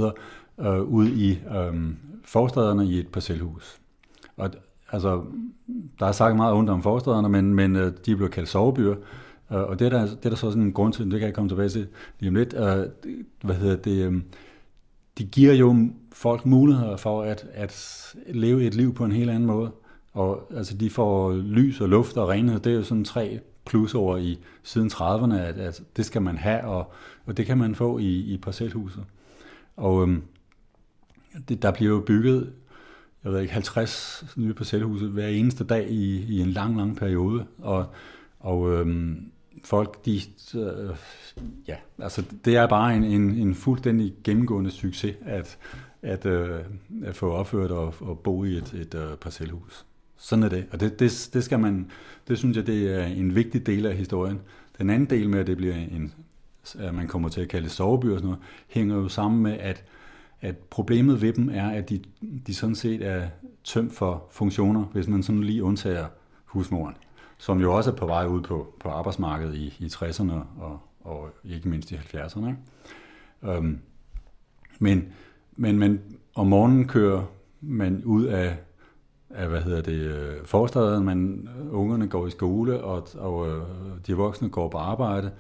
Øh, 0.60 0.82
ud 0.82 1.08
i 1.08 1.32
øh, 1.32 1.94
forstederne 2.26 2.86
i 2.86 3.00
et 3.00 3.08
parcelhus. 3.08 3.80
Og 4.38 4.50
altså, 4.92 5.24
der 6.00 6.06
er 6.06 6.12
sagt 6.12 6.36
meget 6.36 6.54
ondt 6.54 6.70
om 6.70 6.84
forstederne, 6.84 7.30
men, 7.30 7.54
men 7.54 7.76
øh, 7.76 7.94
de 8.06 8.16
bliver 8.16 8.30
kaldt 8.30 8.50
sovebyer. 8.50 8.96
Øh, 9.52 9.62
og 9.62 9.80
det 9.80 9.86
er, 9.86 9.90
der, 9.90 10.02
det 10.06 10.26
er 10.26 10.30
der 10.30 10.36
så 10.36 10.50
sådan 10.50 10.64
en 10.64 10.74
grund 10.74 10.94
til, 10.94 11.12
det 11.12 11.20
kan 11.20 11.28
jeg 11.28 11.34
komme 11.34 11.50
tilbage 11.50 11.70
til 11.70 11.88
lige 12.20 12.30
om 12.30 12.36
lidt. 12.36 12.54
Øh, 12.54 13.14
hvad 13.42 13.56
hedder 13.56 13.76
det? 13.76 14.06
Øh, 14.06 14.22
de 15.18 15.24
giver 15.24 15.54
jo 15.54 15.90
folk 16.12 16.46
muligheder 16.46 16.98
for 16.98 17.22
at, 17.22 17.46
at 17.54 18.06
leve 18.28 18.64
et 18.64 18.74
liv 18.74 18.94
på 18.94 19.06
en 19.06 19.12
helt 19.12 19.30
anden 19.30 19.46
måde. 19.46 19.72
Og 20.14 20.52
altså, 20.56 20.78
de 20.78 20.90
får 20.90 21.34
lys 21.34 21.82
og 21.82 21.90
luft 21.90 22.18
og 22.18 22.30
renhed. 22.30 22.60
Det 22.60 22.72
er 22.72 22.76
jo 22.76 22.84
sådan 22.84 23.06
tre 23.06 23.40
over 23.96 24.18
i 24.18 24.40
siden 24.64 24.90
30'erne, 24.94 25.36
at, 25.36 25.58
at 25.58 25.82
det 25.98 26.06
skal 26.06 26.22
man 26.22 26.38
have, 26.38 26.62
og, 26.62 26.92
og 27.26 27.38
det 27.38 27.46
kan 27.46 27.58
man 27.58 27.76
få 27.76 27.98
i, 27.98 28.20
i 28.20 28.38
parcelhuset. 28.38 29.04
Og 29.78 30.02
øhm, 30.02 30.24
det, 31.50 31.62
der 31.62 31.72
bliver 31.72 31.94
jo 31.94 32.04
bygget, 32.08 32.54
jeg 33.24 33.32
ved 33.32 33.42
ikke, 33.42 33.54
50 33.54 34.26
nye 34.38 34.54
parcelhuse 34.54 35.08
hver 35.08 35.28
eneste 35.28 35.64
dag 35.64 35.90
i, 35.90 36.26
i 36.26 36.42
en 36.42 36.52
lang, 36.52 36.78
lang 36.78 36.98
periode, 36.98 37.46
og, 37.58 37.86
og 38.40 38.72
øhm, 38.72 39.32
folk, 39.64 40.06
de, 40.06 40.22
øh, 40.56 40.96
ja, 41.68 41.76
altså 42.00 42.24
det 42.46 42.56
er 42.56 42.68
bare 42.68 42.96
en, 42.96 43.04
en, 43.04 43.22
en 43.22 43.56
fuldstændig 43.56 44.14
gennemgående 44.24 44.72
succes, 44.72 45.16
at, 45.26 45.58
at, 46.02 46.26
øh, 46.26 46.60
at 47.04 47.16
få 47.16 47.32
opført 47.32 47.72
og, 47.72 47.94
og 48.00 48.20
bo 48.20 48.44
i 48.44 48.54
et, 48.58 48.74
et 48.74 48.96
øh, 48.96 49.18
parcelhus. 49.18 49.86
Sådan 50.18 50.44
er 50.44 50.50
det, 50.50 50.66
og 50.72 50.80
det, 50.80 51.00
det, 51.00 51.30
det 51.34 51.44
skal 51.44 51.60
man, 51.60 51.92
det 52.28 52.38
synes 52.38 52.58
jeg, 52.58 52.68
det 52.68 53.00
er 53.00 53.06
en 53.06 53.36
vigtig 53.36 53.66
del 53.66 53.86
af 53.86 53.96
historien. 53.96 54.40
Den 54.78 54.90
anden 54.90 55.10
del 55.10 55.30
med, 55.30 55.40
at 55.40 55.48
det 55.48 55.58
bliver 55.58 55.76
en, 55.76 56.14
at 56.80 56.96
man 56.96 57.08
kommer 57.08 57.30
til 57.30 57.42
at 57.42 57.48
kalde 57.48 57.70
soveby 57.70 58.06
og 58.06 58.18
sådan 58.18 58.26
noget, 58.26 58.40
hænger 58.68 58.96
jo 58.96 59.08
sammen 59.08 59.44
med, 59.44 59.58
at, 59.60 59.84
at 60.42 60.58
problemet 60.58 61.22
ved 61.22 61.34
dem 61.34 61.50
er, 61.54 61.70
at 61.70 61.90
de, 61.90 62.00
de 62.48 62.54
sådan 62.54 62.76
set 62.76 63.02
er 63.06 63.28
tømt 63.64 63.94
for 63.94 64.28
funktioner, 64.32 64.84
hvis 64.84 65.08
man 65.08 65.24
sådan 65.24 65.44
lige 65.44 65.64
undtager 65.64 66.06
husmoren, 66.46 66.96
som 67.38 67.62
jo 67.62 67.74
også 67.74 67.92
er 67.92 67.96
på 67.96 68.06
vej 68.06 68.26
ud 68.26 68.42
på, 68.42 68.74
på 68.80 68.90
arbejdsmarkedet 68.90 69.56
i, 69.56 69.74
i 69.80 69.86
60'erne 69.86 70.34
og, 70.60 70.80
og 71.02 71.30
ikke 71.44 71.70
mindst 71.70 71.92
i 71.92 71.96
70'erne. 71.96 72.48
Ikke? 72.48 72.58
Øhm, 73.44 73.80
men, 74.80 75.14
men, 75.56 75.80
men 75.80 76.02
om 76.36 76.48
morgenen 76.48 76.88
kører 76.88 77.24
man 77.62 78.04
ud 78.04 78.26
af, 78.26 78.58
af 79.30 79.48
hvad 79.50 79.62
hedder 79.62 79.82
det, 79.82 80.00
øh, 80.00 80.46
forstaden, 80.46 81.06
man, 81.06 81.50
ungerne 81.72 82.08
går 82.08 82.28
i 82.28 82.32
skole, 82.32 82.84
og, 82.84 83.08
og 83.18 83.48
øh, 83.48 83.62
de 84.08 84.14
voksne 84.14 84.50
går 84.50 84.70
på 84.70 84.78
arbejde, 84.78 85.32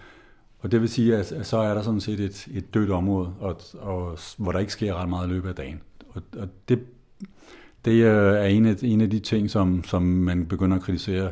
og 0.59 0.71
det 0.71 0.81
vil 0.81 0.89
sige, 0.89 1.17
at, 1.17 1.31
at 1.31 1.45
så 1.45 1.57
er 1.57 1.73
der 1.73 1.81
sådan 1.81 2.01
set 2.01 2.19
et, 2.19 2.47
et 2.53 2.73
dødt 2.73 2.91
område, 2.91 3.33
og, 3.39 3.61
og, 3.79 4.19
hvor 4.37 4.51
der 4.51 4.59
ikke 4.59 4.71
sker 4.71 4.93
ret 4.93 5.09
meget 5.09 5.27
i 5.27 5.29
løbet 5.29 5.49
af 5.49 5.55
dagen. 5.55 5.81
Og, 6.09 6.21
og 6.37 6.47
det, 6.69 6.79
det 7.85 7.91
øh, 7.91 8.33
er 8.33 8.45
en 8.45 8.65
af, 8.65 8.75
en 8.83 9.01
af 9.01 9.09
de 9.09 9.19
ting, 9.19 9.49
som, 9.49 9.83
som 9.83 10.03
man 10.03 10.45
begynder 10.45 10.77
at 10.77 10.83
kritisere 10.83 11.31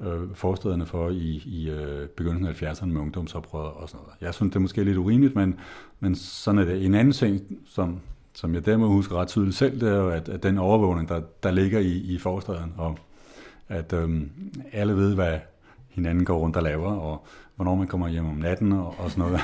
øh, 0.00 0.34
forstederne 0.34 0.86
for 0.86 1.10
i, 1.10 1.42
i 1.46 1.70
øh, 1.70 2.08
begyndelsen 2.08 2.46
af 2.46 2.72
70'erne 2.72 2.86
med 2.86 3.00
ungdomsoprør 3.00 3.60
og 3.60 3.88
sådan 3.88 4.00
noget. 4.04 4.14
Jeg 4.20 4.34
synes, 4.34 4.50
det 4.50 4.56
er 4.56 4.60
måske 4.60 4.84
lidt 4.84 4.96
urimeligt, 4.96 5.34
men, 5.34 5.60
men 6.00 6.14
sådan 6.14 6.58
er 6.58 6.64
det. 6.64 6.84
En 6.84 6.94
anden 6.94 7.12
ting, 7.12 7.40
som, 7.66 8.00
som 8.32 8.54
jeg 8.54 8.66
dermed 8.66 8.86
husker 8.86 9.16
ret 9.16 9.28
tydeligt 9.28 9.56
selv, 9.56 9.80
det 9.80 9.88
er 9.88 9.96
jo, 9.96 10.08
at, 10.10 10.28
at 10.28 10.42
den 10.42 10.58
overvågning, 10.58 11.08
der, 11.08 11.20
der 11.42 11.50
ligger 11.50 11.78
i, 11.78 11.92
i 11.92 12.18
forstederne, 12.18 12.72
og 12.76 12.98
at 13.68 13.92
øh, 13.92 14.20
alle 14.72 14.96
ved, 14.96 15.14
hvad 15.14 15.38
hinanden 15.88 16.24
går 16.24 16.38
rundt 16.38 16.56
og 16.56 16.62
laver, 16.62 16.92
og 16.92 17.26
hvornår 17.56 17.74
man 17.74 17.86
kommer 17.86 18.08
hjem 18.08 18.26
om 18.26 18.34
natten 18.34 18.72
og, 18.72 18.94
og 18.98 19.10
sådan 19.10 19.24
noget. 19.24 19.40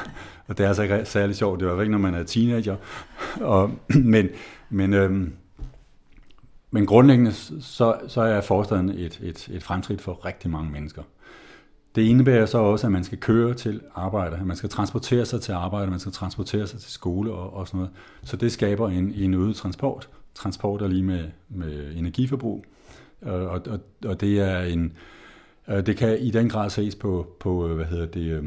Og 0.47 0.59
det 0.59 0.65
er 0.65 0.69
altså 0.69 0.83
ikke 0.83 1.05
særlig 1.05 1.37
sjovt. 1.37 1.61
Det 1.61 1.69
var 1.69 1.81
ikke, 1.81 1.93
når 1.93 1.99
man 1.99 2.15
er 2.15 2.23
teenager. 2.23 2.77
Og, 3.41 3.71
men, 4.13 4.29
men, 4.71 4.95
øh, 4.95 5.29
men 6.77 6.87
grundlæggende 6.87 7.33
så, 7.61 7.99
så 8.09 8.21
er 8.21 8.41
forstaden 8.41 8.89
et, 8.89 9.21
et, 9.23 9.49
et 9.53 9.63
fremskridt 9.63 10.01
for 10.01 10.25
rigtig 10.25 10.51
mange 10.51 10.71
mennesker. 10.71 11.03
Det 11.95 12.03
indebærer 12.03 12.47
så 12.47 12.59
også, 12.59 12.87
at 12.87 12.93
man 12.93 13.05
skal 13.05 13.19
køre 13.19 13.55
til 13.55 13.81
arbejde, 13.95 14.37
at 14.37 14.47
man 14.47 14.57
skal 14.57 14.69
transportere 14.69 15.27
sig 15.27 15.41
til 15.41 15.53
arbejde, 15.53 15.91
man 15.91 16.01
skal 16.01 16.13
transportere 16.13 16.67
sig 16.67 16.81
til 16.81 16.93
skole 16.93 17.33
og, 17.33 17.55
og 17.55 17.69
sådan 17.69 17.79
noget. 17.79 17.93
Så 18.23 18.37
det 18.37 18.53
skaber 18.53 18.89
en, 18.89 19.13
en 19.15 19.35
øget 19.35 19.57
transport. 19.57 20.09
Transport 20.35 20.83
er 20.83 20.89
lige 20.89 21.03
med, 21.03 21.25
med 21.49 21.97
energiforbrug. 21.97 22.65
Og, 23.23 23.41
og, 23.49 23.81
og 24.05 24.21
det 24.21 24.41
er 24.41 24.61
en, 24.61 24.93
det 25.69 25.97
kan 25.97 26.19
i 26.19 26.31
den 26.31 26.49
grad 26.49 26.71
ses 26.71 26.95
på, 26.95 27.37
på 27.41 27.69
øh, 27.69 27.77
hvad 27.77 27.87
hedder 27.87 28.07
det, 28.07 28.27
øh, 28.31 28.45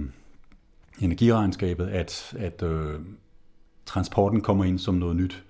energiregnskabet, 1.01 1.87
at, 1.87 2.33
at 2.37 2.63
øh, 2.63 2.99
transporten 3.85 4.41
kommer 4.41 4.63
ind 4.63 4.79
som 4.79 4.95
noget 4.95 5.15
nyt. 5.15 5.43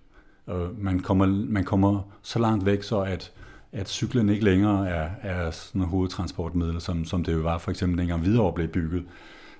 Øh, 0.49 0.83
man, 0.83 0.99
kommer, 0.99 1.25
man 1.49 1.63
kommer 1.63 2.01
så 2.21 2.39
langt 2.39 2.65
væk, 2.65 2.83
så 2.83 2.99
at, 2.99 3.31
at 3.71 3.89
cyklen 3.89 4.29
ikke 4.29 4.45
længere 4.45 4.89
er, 4.89 5.09
er 5.21 5.51
sådan 5.51 5.81
en 5.81 5.87
hovedtransportmiddel, 5.87 6.81
som, 6.81 7.05
som 7.05 7.23
det 7.23 7.33
jo 7.33 7.39
var 7.39 7.57
for 7.57 7.71
eksempel 7.71 7.97
dengang 7.99 8.21
Hvidovre 8.21 8.53
blev 8.53 8.67
bygget, 8.67 9.05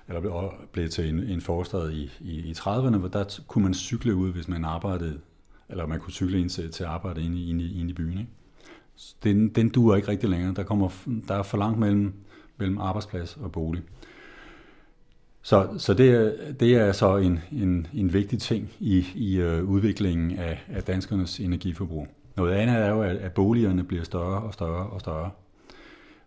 eller 0.08 0.20
blev, 0.20 0.32
blev 0.72 0.88
til 0.88 1.08
en, 1.08 1.18
en 1.18 1.40
forstad 1.40 1.90
i, 1.90 2.10
i, 2.20 2.32
i 2.32 2.52
30'erne, 2.52 2.96
hvor 2.96 3.08
der 3.08 3.40
kunne 3.46 3.64
man 3.64 3.74
cykle 3.74 4.14
ud, 4.14 4.32
hvis 4.32 4.48
man 4.48 4.64
arbejdede, 4.64 5.20
eller 5.68 5.86
man 5.86 6.00
kunne 6.00 6.12
cykle 6.12 6.40
ind 6.40 6.50
til, 6.50 6.72
til 6.72 6.84
arbejde 6.84 7.22
inde, 7.22 7.44
inde, 7.44 7.72
inde 7.72 7.90
i 7.90 7.94
byen. 7.94 8.18
Ikke? 8.18 8.30
den, 9.24 9.48
den 9.48 9.68
duer 9.68 9.96
ikke 9.96 10.08
rigtig 10.08 10.28
længere. 10.28 10.54
Der, 10.54 10.62
kommer, 10.62 10.88
der 11.28 11.34
er 11.34 11.42
for 11.42 11.58
langt 11.58 11.78
mellem, 11.78 12.12
mellem 12.56 12.78
arbejdsplads 12.78 13.36
og 13.36 13.52
bolig. 13.52 13.82
Så, 15.42 15.68
så 15.78 15.94
det, 15.94 16.36
det 16.60 16.74
er 16.74 16.92
så 16.92 17.16
en, 17.16 17.40
en, 17.52 17.86
en 17.94 18.12
vigtig 18.12 18.40
ting 18.40 18.72
i, 18.80 19.06
i 19.14 19.36
øh, 19.36 19.64
udviklingen 19.64 20.38
af, 20.38 20.64
af 20.68 20.82
danskernes 20.82 21.40
energiforbrug. 21.40 22.08
Noget 22.36 22.52
andet 22.52 22.76
er 22.76 22.88
jo, 22.88 23.02
at, 23.02 23.16
at 23.16 23.32
boligerne 23.32 23.84
bliver 23.84 24.04
større 24.04 24.42
og 24.42 24.54
større 24.54 24.86
og 24.86 25.00
større. 25.00 25.30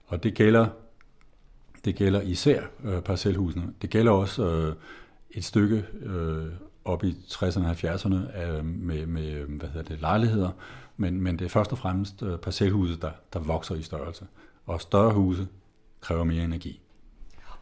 Og 0.08 0.24
det 0.24 0.34
gælder, 0.34 0.68
det 1.86 1.96
gælder 1.96 2.22
især 2.22 2.62
øh, 2.84 3.02
parcelhusene. 3.02 3.64
Det 3.82 3.90
gælder 3.90 4.12
også 4.12 4.50
øh, 4.50 4.76
et 5.32 5.44
stykke 5.44 5.86
øh, 6.02 6.46
op 6.86 7.04
i 7.04 7.12
60'erne 7.28 7.66
og 7.66 7.72
70'erne 7.72 8.16
uh, 8.16 8.58
øh, 8.58 8.66
med, 8.66 9.06
med 9.06 9.46
hvad 9.46 9.70
hedder 9.70 9.90
det, 9.90 10.02
lejligheder, 10.02 10.50
men, 10.98 11.22
men 11.22 11.40
det 11.40 11.46
er 11.46 11.50
først 11.50 11.72
og 11.72 11.78
fremmest 11.78 12.24
øh, 12.24 12.38
parcelhuse, 12.38 13.00
der, 13.00 13.12
der 13.34 13.40
vokser 13.40 13.76
i 13.76 13.82
størrelse. 13.82 14.26
Og 14.66 14.82
større 14.82 15.14
huse 15.14 15.48
kræver 16.02 16.24
mere 16.24 16.44
energi. 16.44 16.83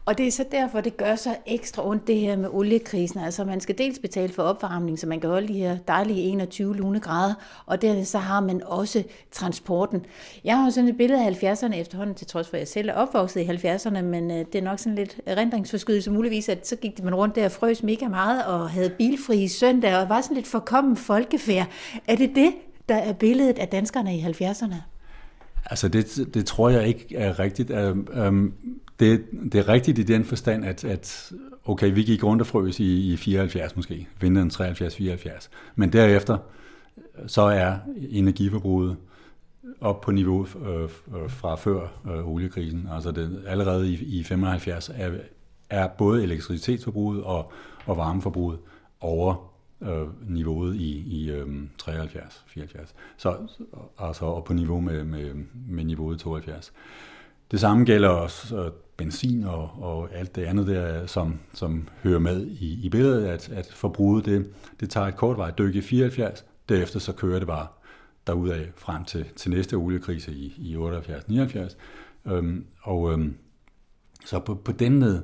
Og 0.04 0.18
det 0.18 0.26
er 0.26 0.30
så 0.30 0.44
derfor, 0.52 0.80
det 0.80 0.96
gør 0.96 1.16
så 1.16 1.36
ekstra 1.46 1.88
ondt 1.88 2.06
det 2.06 2.16
her 2.16 2.36
med 2.36 2.48
oliekrisen. 2.52 3.20
Altså 3.20 3.44
man 3.44 3.60
skal 3.60 3.78
dels 3.78 3.98
betale 3.98 4.32
for 4.32 4.42
opvarmning, 4.42 4.98
så 4.98 5.06
man 5.06 5.20
kan 5.20 5.30
holde 5.30 5.48
de 5.48 5.52
her 5.52 5.78
dejlige 5.88 6.20
21 6.20 6.76
lune 6.76 7.00
grader, 7.00 7.34
og 7.66 7.82
der 7.82 8.04
så 8.04 8.18
har 8.18 8.40
man 8.40 8.62
også 8.64 9.02
transporten. 9.30 10.06
Jeg 10.44 10.56
har 10.56 10.64
jo 10.64 10.70
sådan 10.70 10.88
et 10.88 10.96
billede 10.96 11.26
af 11.26 11.30
70'erne 11.44 11.74
efterhånden, 11.74 12.14
til 12.14 12.26
trods 12.26 12.48
for 12.48 12.56
at 12.56 12.60
jeg 12.60 12.68
selv 12.68 12.88
er 12.88 12.92
opvokset 12.92 13.40
i 13.40 13.44
70'erne, 13.44 14.00
men 14.00 14.30
øh, 14.30 14.36
det 14.36 14.54
er 14.54 14.62
nok 14.62 14.78
sådan 14.78 14.94
lidt 14.94 15.20
rendringsforskydelse 15.26 16.10
muligvis, 16.10 16.48
at 16.48 16.68
så 16.68 16.76
gik 16.76 17.02
man 17.02 17.14
rundt 17.14 17.34
der 17.34 17.44
og 17.44 17.52
frøs 17.52 17.82
mega 17.82 18.08
meget 18.08 18.44
og 18.44 18.70
havde 18.70 18.90
bilfri 18.90 19.48
søndag 19.48 19.96
og 19.96 20.08
var 20.08 20.20
sådan 20.20 20.34
lidt 20.34 20.46
forkommen 20.46 20.96
folkefærd. 20.96 21.66
Er 22.08 22.16
det 22.16 22.30
det, 22.34 22.52
der 22.88 22.96
er 22.96 23.12
billedet 23.12 23.58
af 23.58 23.68
danskerne 23.68 24.16
i 24.16 24.22
70'erne? 24.22 24.74
Altså 25.66 25.88
det, 25.88 26.34
det 26.34 26.46
tror 26.46 26.68
jeg 26.68 26.86
ikke 26.88 27.16
er 27.16 27.38
rigtigt. 27.38 27.70
Øhm, 27.70 28.08
øhm, 28.14 28.54
det, 29.02 29.24
det 29.52 29.54
er 29.54 29.68
rigtigt 29.68 29.98
i 29.98 30.02
den 30.02 30.24
forstand, 30.24 30.64
at, 30.64 30.84
at 30.84 31.32
okay, 31.64 31.94
vi 31.94 32.02
gik 32.02 32.24
rundt 32.24 32.42
og 32.42 32.46
frøs 32.46 32.80
i, 32.80 33.12
i 33.12 33.16
74 33.16 33.76
måske, 33.76 34.08
vinteren 34.20 34.50
73-74, 34.50 35.48
men 35.74 35.92
derefter 35.92 36.38
så 37.26 37.42
er 37.42 37.76
energiforbruget 38.10 38.96
op 39.80 40.00
på 40.00 40.10
niveau 40.10 40.46
øh, 40.66 40.82
øh, 40.82 40.88
fra 41.30 41.54
før 41.54 41.80
øh, 42.10 42.28
oliekrisen. 42.28 42.88
Altså 42.92 43.10
det, 43.10 43.42
allerede 43.46 43.92
i, 43.92 44.18
i 44.18 44.24
75 44.24 44.90
er, 44.94 45.10
er 45.70 45.88
både 45.88 46.22
elektricitetsforbruget 46.22 47.22
og, 47.22 47.52
og 47.86 47.96
varmeforbruget 47.96 48.58
over 49.00 49.52
øh, 49.82 50.30
niveauet 50.30 50.76
i, 50.76 51.04
i 51.06 51.30
øh, 51.30 51.46
73, 51.78 52.44
74. 52.46 52.94
Så 53.16 53.36
altså 53.98 54.24
op 54.24 54.44
på 54.44 54.52
niveau 54.52 54.80
med, 54.80 55.04
med, 55.04 55.34
med 55.68 55.84
niveauet 55.84 56.18
72. 56.18 56.72
Det 57.52 57.60
samme 57.60 57.84
gælder 57.84 58.08
også 58.08 58.56
øh, 58.56 58.70
benzin 58.96 59.44
og, 59.44 59.70
og 59.80 60.14
alt 60.14 60.36
det 60.36 60.44
andet 60.44 60.66
der, 60.66 61.06
som, 61.06 61.40
som 61.54 61.88
hører 62.02 62.18
med 62.18 62.46
i, 62.46 62.86
i 62.86 62.88
billedet, 62.88 63.26
at, 63.26 63.48
at 63.48 63.72
forbruget 63.72 64.24
det, 64.24 64.52
det 64.80 64.90
tager 64.90 65.06
et 65.06 65.16
kort 65.16 65.36
vej 65.36 65.50
dyk 65.50 65.74
i 65.74 65.80
74, 65.80 66.44
derefter 66.68 66.98
så 66.98 67.12
kører 67.12 67.38
det 67.38 67.48
bare 67.48 67.66
derudad 68.26 68.66
frem 68.76 69.04
til, 69.04 69.26
til 69.36 69.50
næste 69.50 69.74
oliekrise 69.74 70.32
i, 70.32 70.54
i 70.58 70.76
78-79. 70.76 71.76
Øhm, 72.26 72.66
og 72.82 73.12
øhm, 73.12 73.36
så 74.24 74.38
på, 74.38 74.54
på 74.54 74.72
den 74.72 74.98
med 74.98 75.22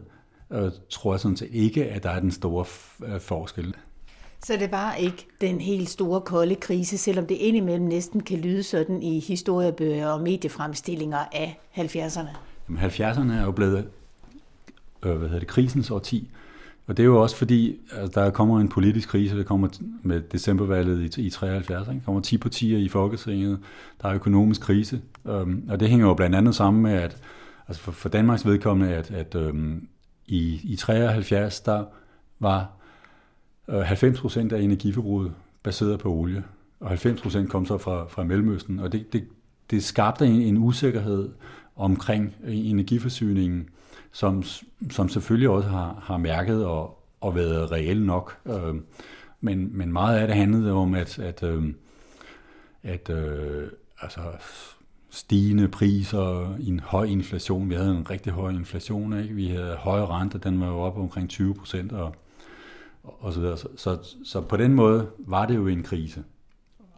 øh, 0.50 0.70
tror 0.90 1.12
jeg 1.12 1.20
sådan 1.20 1.36
set 1.36 1.50
ikke, 1.52 1.86
at 1.86 2.02
der 2.02 2.10
er 2.10 2.20
den 2.20 2.30
store 2.30 2.64
øh, 3.04 3.20
forskel. 3.20 3.74
Så 4.44 4.56
det 4.56 4.72
var 4.72 4.94
ikke 4.94 5.26
den 5.40 5.60
helt 5.60 5.88
store 5.88 6.20
kolde 6.20 6.54
krise, 6.54 6.98
selvom 6.98 7.26
det 7.26 7.34
indimellem 7.34 7.86
næsten 7.86 8.20
kan 8.20 8.38
lyde 8.38 8.62
sådan 8.62 9.02
i 9.02 9.20
historiebøger 9.20 10.08
og 10.08 10.20
mediefremstillinger 10.20 11.18
af 11.32 11.60
70'erne. 11.76 12.36
Jamen 12.68 12.82
70'erne 12.82 13.32
er 13.32 13.44
jo 13.44 13.50
blevet 13.50 13.88
øh, 15.02 15.16
hvad 15.16 15.28
hedder 15.28 15.38
det, 15.38 15.48
krisens 15.48 15.90
årti, 15.90 16.30
og 16.86 16.96
det 16.96 17.02
er 17.02 17.06
jo 17.06 17.22
også 17.22 17.36
fordi, 17.36 17.76
altså, 17.96 18.20
der 18.20 18.30
kommer 18.30 18.60
en 18.60 18.68
politisk 18.68 19.08
krise, 19.08 19.38
der 19.38 19.44
kommer 19.44 19.68
med 20.02 20.20
decembervalget 20.20 21.18
i, 21.18 21.26
i 21.26 21.30
73, 21.30 21.88
ikke? 21.88 22.00
kommer 22.04 22.20
10 22.20 22.38
partier 22.38 22.78
i 22.78 22.88
Folketinget, 22.88 23.58
der 24.02 24.08
er 24.08 24.14
økonomisk 24.14 24.60
krise, 24.60 25.00
øhm, 25.26 25.68
og 25.70 25.80
det 25.80 25.88
hænger 25.88 26.06
jo 26.06 26.14
blandt 26.14 26.36
andet 26.36 26.54
sammen 26.54 26.82
med, 26.82 26.92
at 26.92 27.16
altså 27.68 27.82
for, 27.82 27.92
for 27.92 28.08
Danmarks 28.08 28.46
vedkommende, 28.46 28.94
at, 28.94 29.10
at 29.10 29.34
øhm, 29.34 29.88
i, 30.26 30.60
i 30.64 30.76
73, 30.76 31.60
der 31.60 31.84
var 32.38 32.77
Øh, 33.68 33.80
90 33.80 34.20
procent 34.20 34.52
af 34.52 34.60
energiforbruget 34.60 35.32
baseret 35.62 36.00
på 36.00 36.12
olie, 36.12 36.44
og 36.80 36.88
90 36.88 37.22
procent 37.22 37.50
kom 37.50 37.66
så 37.66 37.78
fra, 37.78 38.06
fra 38.08 38.24
Mellemøsten, 38.24 38.78
og 38.78 38.92
det, 38.92 39.12
det, 39.12 39.24
det 39.70 39.84
skabte 39.84 40.26
en, 40.26 40.42
en 40.42 40.58
usikkerhed 40.58 41.30
omkring 41.76 42.34
øh, 42.44 42.56
energiforsyningen, 42.56 43.68
som, 44.12 44.42
som 44.90 45.08
selvfølgelig 45.08 45.48
også 45.48 45.68
har, 45.68 46.02
har 46.02 46.16
mærket 46.16 46.64
og, 46.64 47.04
og 47.20 47.34
været 47.34 47.72
reelt 47.72 48.06
nok. 48.06 48.38
Øh, 48.46 48.74
men, 49.40 49.78
men 49.78 49.92
meget 49.92 50.18
af 50.18 50.26
det 50.26 50.36
handlede 50.36 50.72
om, 50.72 50.94
at, 50.94 51.18
at, 51.18 51.42
øh, 51.42 51.74
at 52.82 53.10
øh, 53.10 53.68
altså, 54.00 54.20
stigende 55.10 55.68
priser, 55.68 56.54
en 56.54 56.80
høj 56.80 57.04
inflation. 57.04 57.70
Vi 57.70 57.74
havde 57.74 57.90
en 57.90 58.10
rigtig 58.10 58.32
høj 58.32 58.50
inflation, 58.50 59.20
ikke? 59.22 59.34
Vi 59.34 59.46
havde 59.46 59.76
høje 59.76 60.06
renter, 60.06 60.38
den 60.38 60.60
var 60.60 60.66
jo 60.66 60.78
oppe 60.78 61.00
omkring 61.00 61.28
20 61.28 61.54
procent 61.54 61.92
og, 61.92 62.14
og 63.02 63.32
så 63.32 63.40
videre. 63.40 63.58
Så, 63.58 63.68
så, 63.76 63.98
så 64.24 64.40
på 64.40 64.56
den 64.56 64.74
måde 64.74 65.10
var 65.18 65.46
det 65.46 65.56
jo 65.56 65.66
en 65.66 65.82
krise. 65.82 66.24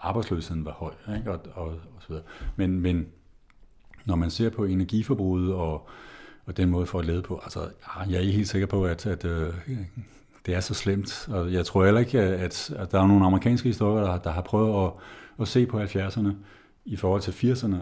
Arbejdsløsheden 0.01 0.65
var 0.65 0.73
høj, 0.73 1.17
ikke? 1.17 1.33
Og, 1.33 1.41
og, 1.55 1.67
og 1.67 2.01
så 2.01 2.09
videre. 2.09 2.25
Men, 2.57 2.81
men 2.81 3.07
når 4.05 4.17
man 4.17 4.31
ser 4.31 4.51
på 4.51 4.65
energiforbruget 4.65 5.55
og, 5.55 5.89
og 6.47 6.57
den 6.57 6.71
måde 6.71 6.87
for 6.87 6.99
at 6.99 7.05
lede 7.05 7.23
på, 7.23 7.41
altså 7.43 7.61
ah, 7.97 8.11
jeg 8.11 8.17
er 8.17 8.21
ikke 8.21 8.33
helt 8.33 8.49
sikker 8.49 8.67
på, 8.67 8.85
at, 8.85 9.07
at 9.07 9.25
øh, 9.25 9.55
det 10.47 10.55
er 10.55 10.61
så 10.61 10.75
slemt. 10.75 11.29
Og 11.29 11.53
jeg 11.53 11.67
tror 11.67 11.85
heller 11.85 12.01
ikke, 12.01 12.21
at, 12.21 12.71
at 12.77 12.93
der 12.93 13.01
er 13.01 13.07
nogle 13.07 13.27
amerikanske 13.27 13.69
historikere, 13.69 14.05
der, 14.05 14.19
der 14.19 14.31
har 14.31 14.43
prøvet 14.43 14.87
at, 14.87 14.93
at 15.41 15.49
se 15.49 15.67
på 15.67 15.83
70'erne 15.83 16.29
i 16.85 16.97
forhold 16.97 17.21
til 17.21 17.53
80'erne 17.53 17.77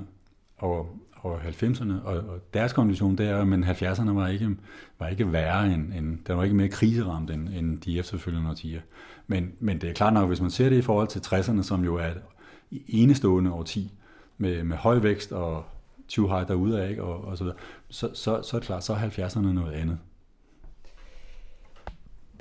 og, 0.58 0.96
og 1.28 1.40
90'erne, 1.40 1.92
og, 2.04 2.16
og 2.16 2.38
deres 2.54 2.72
kondition 2.72 3.18
der, 3.18 3.44
men 3.44 3.64
70'erne 3.64 4.10
var 4.10 4.28
ikke, 4.28 4.50
var 4.98 5.08
ikke 5.08 5.32
værre, 5.32 5.66
end, 5.66 5.92
end, 5.94 6.18
den 6.26 6.36
var 6.36 6.44
ikke 6.44 6.56
mere 6.56 6.68
kriseramt 6.68 7.30
end, 7.30 7.48
end 7.48 7.80
de 7.80 7.98
efterfølgende 7.98 8.50
årtier. 8.50 8.80
Men, 9.26 9.52
men 9.60 9.80
det 9.80 9.90
er 9.90 9.94
klart 9.94 10.12
nok, 10.12 10.28
hvis 10.28 10.40
man 10.40 10.50
ser 10.50 10.68
det 10.68 10.76
i 10.76 10.82
forhold 10.82 11.08
til 11.08 11.18
60'erne, 11.18 11.62
som 11.62 11.84
jo 11.84 11.96
er 11.96 12.06
et 12.06 12.22
enestående 12.88 13.52
årti, 13.52 13.92
med, 14.38 14.62
med 14.62 14.76
høj 14.76 14.98
vækst 14.98 15.32
og 15.32 15.64
20 16.08 16.28
high 16.28 16.48
derude 16.48 16.82
af, 16.82 16.90
ikke, 16.90 17.02
og, 17.02 17.24
og 17.24 17.38
så, 17.38 17.44
videre, 17.44 17.58
så, 17.88 18.10
så, 18.14 18.42
så 18.42 18.56
er 18.56 18.60
det 18.60 18.66
klart, 18.66 18.84
så 18.84 18.92
er 18.92 18.98
70'erne 18.98 19.40
noget 19.40 19.72
andet. 19.72 19.98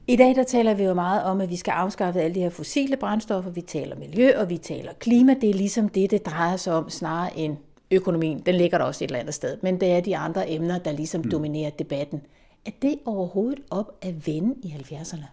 I 0.09 0.15
dag 0.15 0.35
der 0.35 0.43
taler 0.43 0.73
vi 0.73 0.83
jo 0.83 0.93
meget 0.93 1.23
om, 1.23 1.41
at 1.41 1.49
vi 1.49 1.55
skal 1.55 1.71
afskaffe 1.71 2.21
alle 2.21 2.35
de 2.35 2.39
her 2.39 2.49
fossile 2.49 2.97
brændstoffer. 2.97 3.51
Vi 3.51 3.61
taler 3.61 3.95
miljø, 3.95 4.39
og 4.39 4.49
vi 4.49 4.57
taler 4.57 4.93
klima. 4.99 5.35
Det 5.41 5.49
er 5.49 5.53
ligesom 5.53 5.89
det, 5.89 6.11
det 6.11 6.25
drejer 6.25 6.57
sig 6.57 6.73
om, 6.73 6.89
snarere 6.89 7.37
end 7.37 7.57
økonomien. 7.91 8.39
Den 8.39 8.55
ligger 8.55 8.77
der 8.77 8.85
også 8.85 9.03
et 9.03 9.07
eller 9.07 9.19
andet 9.19 9.33
sted. 9.33 9.57
Men 9.63 9.79
det 9.79 9.91
er 9.91 9.99
de 9.99 10.17
andre 10.17 10.51
emner, 10.51 10.77
der 10.77 10.91
ligesom 10.91 11.21
mm. 11.21 11.31
dominerer 11.31 11.69
debatten. 11.69 12.21
Er 12.65 12.71
det 12.81 12.95
overhovedet 13.05 13.59
op 13.69 13.97
at 14.01 14.27
vende 14.27 14.55
i 14.63 14.67
70'erne? 14.67 15.25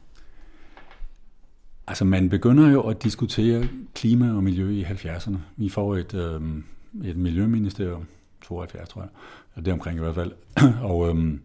Altså 1.86 2.04
man 2.04 2.28
begynder 2.28 2.70
jo 2.70 2.80
at 2.80 3.02
diskutere 3.02 3.68
klima 3.94 4.36
og 4.36 4.44
miljø 4.44 4.70
i 4.70 4.82
70'erne. 4.84 5.36
Vi 5.56 5.68
får 5.68 5.96
et, 5.96 6.14
øh, 6.14 6.40
et 7.04 7.16
miljøministerium, 7.16 8.06
72 8.42 8.88
tror 8.88 9.02
jeg, 9.02 9.10
det 9.64 9.68
er 9.68 9.72
omkring 9.72 9.98
i 9.98 10.00
hvert 10.00 10.14
fald. 10.14 10.32
og 10.90 11.08
øh, 11.08 11.38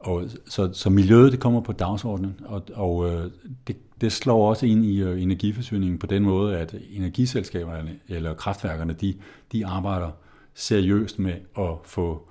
og 0.00 0.24
så, 0.46 0.72
så 0.72 0.90
miljøet 0.90 1.32
det 1.32 1.40
kommer 1.40 1.60
på 1.60 1.72
dagsordenen, 1.72 2.40
og, 2.44 2.62
og 2.74 3.10
øh, 3.10 3.30
det, 3.66 3.76
det 4.00 4.12
slår 4.12 4.48
også 4.48 4.66
ind 4.66 4.84
i 4.84 5.02
øh, 5.02 5.22
energiforsyningen 5.22 5.98
på 5.98 6.06
den 6.06 6.22
måde, 6.22 6.58
at 6.58 6.74
energiselskaberne 6.90 7.96
eller 8.08 8.34
kraftværkerne, 8.34 8.92
de, 8.92 9.14
de 9.52 9.66
arbejder 9.66 10.10
seriøst 10.54 11.18
med 11.18 11.34
at 11.58 11.74
få 11.84 12.28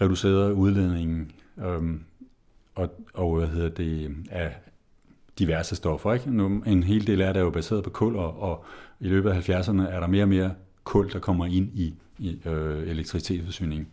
reduceret 0.00 0.52
udledningen 0.52 1.32
øhm, 1.58 2.04
og, 2.74 2.90
og 3.14 3.38
hvad 3.38 3.48
hedder 3.48 3.68
det, 3.68 4.16
af 4.30 4.56
diverse 5.38 5.76
stoffer. 5.76 6.12
Ikke? 6.12 6.30
Nu, 6.30 6.62
en 6.66 6.82
hel 6.82 7.06
del 7.06 7.22
af 7.22 7.34
det 7.34 7.40
er 7.40 7.44
jo 7.44 7.50
baseret 7.50 7.84
på 7.84 7.90
kul, 7.90 8.16
og, 8.16 8.42
og 8.42 8.64
i 9.00 9.08
løbet 9.08 9.30
af 9.30 9.48
70'erne 9.48 9.82
er 9.82 10.00
der 10.00 10.06
mere 10.06 10.24
og 10.24 10.28
mere 10.28 10.54
kul, 10.84 11.12
der 11.12 11.18
kommer 11.18 11.46
ind 11.46 11.70
i, 11.74 11.94
i 12.18 12.40
øh, 12.44 12.88
elektricitetsforsyningen. 12.88 13.88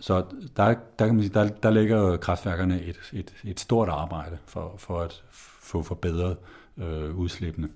Så 0.00 0.24
der, 0.56 0.74
der 0.98 1.06
kan 1.06 1.14
man 1.14 1.24
sige, 1.24 1.34
der, 1.34 1.48
der 1.48 1.70
lægger 1.70 2.16
kraftværkerne 2.16 2.82
et, 2.82 3.10
et, 3.12 3.34
et 3.44 3.60
stort 3.60 3.88
arbejde 3.88 4.38
for, 4.46 4.74
for 4.78 5.00
at 5.00 5.22
få 5.60 5.82
forbedret 5.82 6.36
øh, 6.78 7.16
udslippene, 7.16 7.68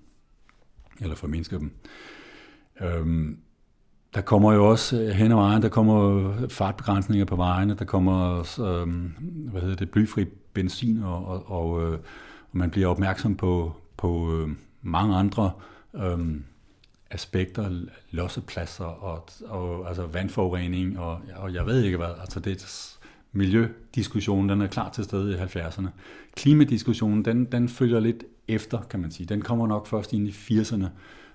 eller 1.00 1.16
for 1.16 1.26
mindske 1.26 1.58
dem. 1.58 1.72
Øhm, 2.80 3.38
der 4.14 4.20
kommer 4.20 4.52
jo 4.52 4.70
også 4.70 5.00
øh, 5.00 5.08
hen 5.08 5.30
ad 5.32 5.36
vejen, 5.36 5.62
der 5.62 5.68
kommer 5.68 6.32
fartbegrænsninger 6.48 7.24
på 7.24 7.36
vejene, 7.36 7.74
der 7.74 7.84
kommer 7.84 8.38
øh, 8.60 8.88
hvad 9.50 9.60
hedder 9.60 9.76
det, 9.76 9.90
blyfri 9.90 10.24
benzin, 10.52 11.02
og, 11.02 11.26
og, 11.26 11.50
og, 11.50 11.82
øh, 11.82 11.92
og 12.52 12.58
man 12.58 12.70
bliver 12.70 12.88
opmærksom 12.88 13.36
på, 13.36 13.72
på 13.96 14.32
øh, 14.34 14.48
mange 14.82 15.16
andre 15.16 15.50
øh, 15.94 16.18
aspekter, 17.10 17.70
lossepladser 18.10 18.84
og, 18.84 19.28
og 19.46 19.88
altså 19.88 20.06
vandforurening 20.06 20.98
og, 20.98 21.20
og 21.36 21.54
jeg 21.54 21.66
ved 21.66 21.82
ikke 21.82 21.96
hvad. 21.96 22.10
Altså 22.20 22.40
det 22.40 22.96
miljødiskussionen, 23.32 24.48
den 24.48 24.60
er 24.60 24.66
klar 24.66 24.90
til 24.90 25.04
stede 25.04 25.32
i 25.32 25.36
70'erne. 25.36 25.86
Klimadiskussionen, 26.36 27.24
den, 27.24 27.44
den 27.44 27.68
følger 27.68 28.00
lidt 28.00 28.24
efter, 28.48 28.78
kan 28.90 29.00
man 29.00 29.10
sige. 29.10 29.26
Den 29.26 29.42
kommer 29.42 29.66
nok 29.66 29.86
først 29.86 30.12
ind 30.12 30.28
i 30.28 30.30
80'erne, 30.30 30.86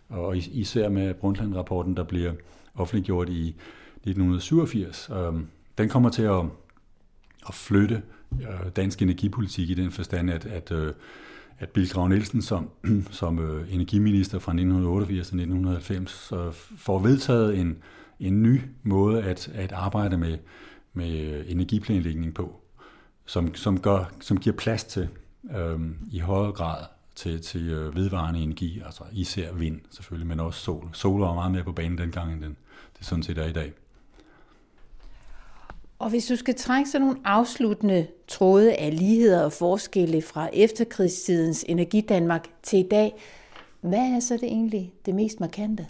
og 0.09 0.37
især 0.37 0.89
med 0.89 1.13
Brundtland-rapporten, 1.13 1.97
der 1.97 2.03
bliver 2.03 2.31
offentliggjort 2.79 3.29
i 3.29 3.47
1987. 3.49 5.09
Øhm, 5.09 5.47
den 5.77 5.89
kommer 5.89 6.09
til 6.09 6.23
at, 6.23 6.43
at 7.47 7.53
flytte 7.53 8.01
øh, 8.33 8.71
dansk 8.75 9.01
energipolitik 9.01 9.69
i 9.69 9.73
den 9.73 9.91
forstand, 9.91 10.31
at, 10.31 10.45
at 10.45 10.71
øh, 10.71 10.93
at 11.59 11.69
Bill 11.69 11.89
Grav 11.89 12.07
Nielsen 12.07 12.41
som, 12.41 12.69
som 13.11 13.39
øh, 13.39 13.73
energiminister 13.73 14.39
fra 14.39 14.51
1988 14.51 15.27
til 15.27 15.35
1990 15.39 16.31
får 16.77 16.99
vedtaget 16.99 17.59
en, 17.59 17.77
en 18.19 18.43
ny 18.43 18.61
måde 18.83 19.23
at, 19.23 19.51
at 19.53 19.71
arbejde 19.71 20.17
med, 20.17 20.37
med 20.93 21.43
energiplanlægning 21.47 22.33
på, 22.33 22.61
som, 23.25 23.55
som, 23.55 23.79
gør, 23.79 24.11
som 24.21 24.37
giver 24.37 24.55
plads 24.55 24.83
til 24.83 25.07
øhm, 25.55 25.95
i 26.11 26.19
højere 26.19 26.51
grad 26.51 26.83
til, 27.15 27.41
til 27.41 27.71
vedvarende 27.71 28.39
energi, 28.39 28.81
altså 28.85 29.03
især 29.11 29.53
vind 29.53 29.81
selvfølgelig, 29.89 30.27
men 30.27 30.39
også 30.39 30.59
sol. 30.59 30.89
Sol 30.93 31.21
var 31.21 31.33
meget 31.33 31.51
mere 31.51 31.63
på 31.63 31.71
banen 31.71 31.97
dengang, 31.97 32.33
end 32.33 32.41
den, 32.41 32.57
det 32.97 33.07
sådan 33.07 33.23
set 33.23 33.37
er 33.37 33.45
i 33.45 33.53
dag. 33.53 33.73
Og 35.99 36.09
hvis 36.09 36.25
du 36.25 36.35
skal 36.35 36.55
trække 36.55 36.89
sådan 36.89 37.07
nogle 37.07 37.19
afsluttende 37.25 38.07
tråde 38.27 38.73
af 38.73 38.97
ligheder 38.97 39.43
og 39.43 39.53
forskelle 39.53 40.21
fra 40.21 40.49
efterkrigstidens 40.53 41.65
Energidanmark 41.67 42.47
til 42.63 42.79
i 42.79 42.87
dag, 42.91 43.13
hvad 43.81 43.99
er 43.99 44.19
så 44.19 44.33
det 44.33 44.43
egentlig 44.43 44.93
det 45.05 45.15
mest 45.15 45.39
markante? 45.39 45.85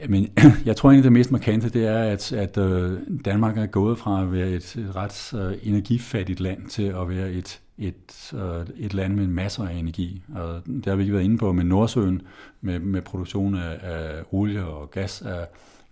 Jamen, 0.00 0.32
jeg 0.66 0.76
tror 0.76 0.90
egentlig, 0.90 1.04
det 1.04 1.12
mest 1.12 1.30
markante, 1.30 1.68
det 1.68 1.86
er, 1.86 1.98
at, 1.98 2.32
at 2.32 2.58
øh, 2.58 2.98
Danmark 3.24 3.58
er 3.58 3.66
gået 3.66 3.98
fra 3.98 4.22
at 4.22 4.32
være 4.32 4.48
et 4.48 4.90
ret 4.94 5.32
uh, 5.34 5.68
energifattigt 5.68 6.40
land 6.40 6.66
til 6.66 6.82
at 6.82 7.08
være 7.08 7.30
et, 7.30 7.60
et, 7.80 8.32
øh, 8.34 8.66
et 8.76 8.94
land 8.94 9.14
med 9.14 9.26
masser 9.26 9.64
af 9.64 9.74
energi. 9.74 10.22
Og 10.34 10.62
det 10.66 10.86
har 10.86 10.96
vi 10.96 11.02
ikke 11.02 11.14
været 11.14 11.24
inde 11.24 11.38
på, 11.38 11.52
med 11.52 11.64
Nordsøen 11.64 12.22
med, 12.60 12.78
med 12.78 13.02
produktion 13.02 13.54
af, 13.54 13.78
af 13.82 14.22
olie 14.30 14.64
og 14.64 14.90
gas 14.90 15.22
er, 15.22 15.44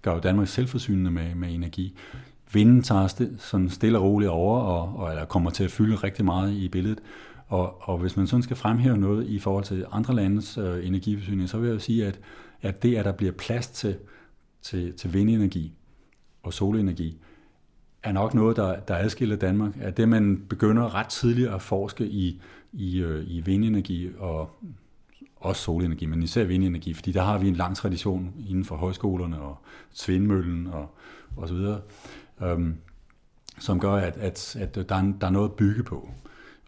gør 0.03 0.15
jo 0.15 0.21
Danmark 0.21 0.49
selvforsynende 0.49 1.11
med, 1.11 1.35
med 1.35 1.55
energi 1.55 1.97
vinden 2.53 2.83
tager 2.83 3.09
st- 3.09 3.39
sådan 3.39 3.71
stille 3.71 3.99
og 3.99 4.05
roligt 4.05 4.31
over, 4.31 4.59
og, 4.61 4.97
og 4.97 5.11
eller 5.11 5.25
kommer 5.25 5.51
til 5.51 5.65
at 5.65 5.71
fylde 5.71 5.97
rigtig 5.97 6.25
meget 6.25 6.53
i 6.53 6.69
billedet. 6.69 7.01
Og, 7.47 7.89
og 7.89 7.99
hvis 7.99 8.17
man 8.17 8.27
sådan 8.27 8.43
skal 8.43 8.57
fremhæve 8.57 8.99
noget 8.99 9.27
i 9.27 9.39
forhold 9.39 9.65
til 9.65 9.87
andre 9.93 10.15
landes 10.15 10.59
øh, 10.59 10.87
energiforsyning, 10.87 11.49
så 11.49 11.59
vil 11.59 11.67
jeg 11.67 11.75
jo 11.75 11.79
sige, 11.79 12.07
at, 12.07 12.21
at 12.63 12.83
det, 12.83 12.97
at 12.97 13.05
der 13.05 13.13
bliver 13.13 13.33
plads 13.33 13.69
til, 13.69 13.97
til, 14.63 14.93
til 14.93 15.15
vindenergi 15.15 15.73
og 16.43 16.53
solenergi, 16.53 17.19
er 18.03 18.13
nok 18.13 18.35
noget, 18.35 18.57
der, 18.57 18.81
der 18.81 18.97
adskiller 18.97 19.37
Danmark. 19.37 19.73
At 19.81 19.97
det, 19.97 20.09
man 20.09 20.43
begynder 20.49 20.95
ret 20.95 21.07
tidligt 21.09 21.49
at 21.49 21.63
forske 21.63 22.07
i, 22.07 22.41
i, 22.73 22.99
øh, 22.99 23.25
i 23.27 23.41
vindenergi 23.41 24.11
og 24.19 24.51
også 25.37 25.63
solenergi, 25.63 26.07
men 26.07 26.23
især 26.23 26.45
vindenergi, 26.45 26.95
fordi 26.95 27.13
der 27.13 27.23
har 27.23 27.39
vi 27.39 27.49
en 27.49 27.57
lang 27.57 27.77
tradition 27.77 28.35
inden 28.49 28.65
for 28.65 28.77
højskolerne 28.77 29.41
og 29.41 29.59
Svindmøllen 29.91 30.67
og, 30.67 30.95
og 31.37 31.49
så 31.49 31.55
videre 31.55 31.81
øhm, 32.43 32.77
som 33.61 33.81
gør, 33.81 33.93
at, 33.93 34.17
at, 34.17 34.57
at 34.61 34.75
der, 34.75 34.97
er, 34.97 35.13
der 35.21 35.27
er 35.27 35.31
noget 35.31 35.49
at 35.49 35.55
bygge 35.55 35.83
på. 35.83 36.09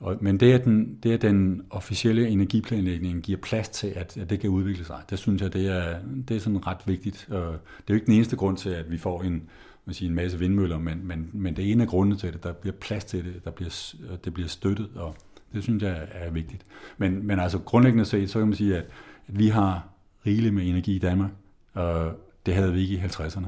Og, 0.00 0.16
men 0.20 0.40
det, 0.40 0.52
at 0.52 0.64
den, 0.64 0.98
det, 1.02 1.12
at 1.12 1.22
den 1.22 1.62
officielle 1.70 2.28
energiplanlægning 2.28 3.22
giver 3.22 3.38
plads 3.38 3.68
til, 3.68 3.92
at, 3.96 4.16
at 4.16 4.30
det 4.30 4.40
kan 4.40 4.50
udvikle 4.50 4.84
sig, 4.84 5.02
det 5.10 5.18
synes 5.18 5.42
jeg, 5.42 5.52
det 5.52 5.66
er, 5.66 5.98
det 6.28 6.36
er 6.36 6.40
sådan 6.40 6.66
ret 6.66 6.80
vigtigt. 6.86 7.28
Øh, 7.30 7.36
det 7.36 7.44
er 7.44 7.54
jo 7.90 7.94
ikke 7.94 8.06
den 8.06 8.14
eneste 8.14 8.36
grund 8.36 8.56
til, 8.56 8.70
at 8.70 8.90
vi 8.90 8.98
får 8.98 9.22
en, 9.22 9.42
man 9.90 9.94
siger, 9.94 10.08
en 10.08 10.14
masse 10.14 10.38
vindmøller, 10.38 10.78
men, 10.78 11.06
men, 11.06 11.30
men 11.32 11.56
det 11.56 11.68
er 11.68 11.72
en 11.72 11.80
af 11.80 11.88
grundene 11.88 12.16
til 12.16 12.32
det. 12.32 12.42
Der 12.42 12.52
bliver 12.52 12.74
plads 12.74 13.04
til 13.04 13.24
det, 13.24 13.44
der 13.44 13.50
bliver, 13.50 13.94
det 14.24 14.34
bliver 14.34 14.48
støttet, 14.48 14.90
og 14.96 15.14
det 15.52 15.62
synes 15.62 15.82
jeg 15.82 16.08
er 16.12 16.30
vigtigt. 16.30 16.66
Men, 16.98 17.26
men 17.26 17.40
altså 17.40 17.58
grundlæggende 17.58 18.04
set, 18.04 18.30
så 18.30 18.38
kan 18.38 18.48
man 18.48 18.56
sige, 18.56 18.76
at, 18.76 18.84
at 19.28 19.38
vi 19.38 19.48
har 19.48 19.88
rigeligt 20.26 20.54
med 20.54 20.68
energi 20.68 20.96
i 20.96 20.98
Danmark, 20.98 21.30
og 21.74 22.12
det 22.46 22.54
havde 22.54 22.72
vi 22.72 22.80
ikke 22.80 22.94
i 22.94 22.98
50'erne. 22.98 23.46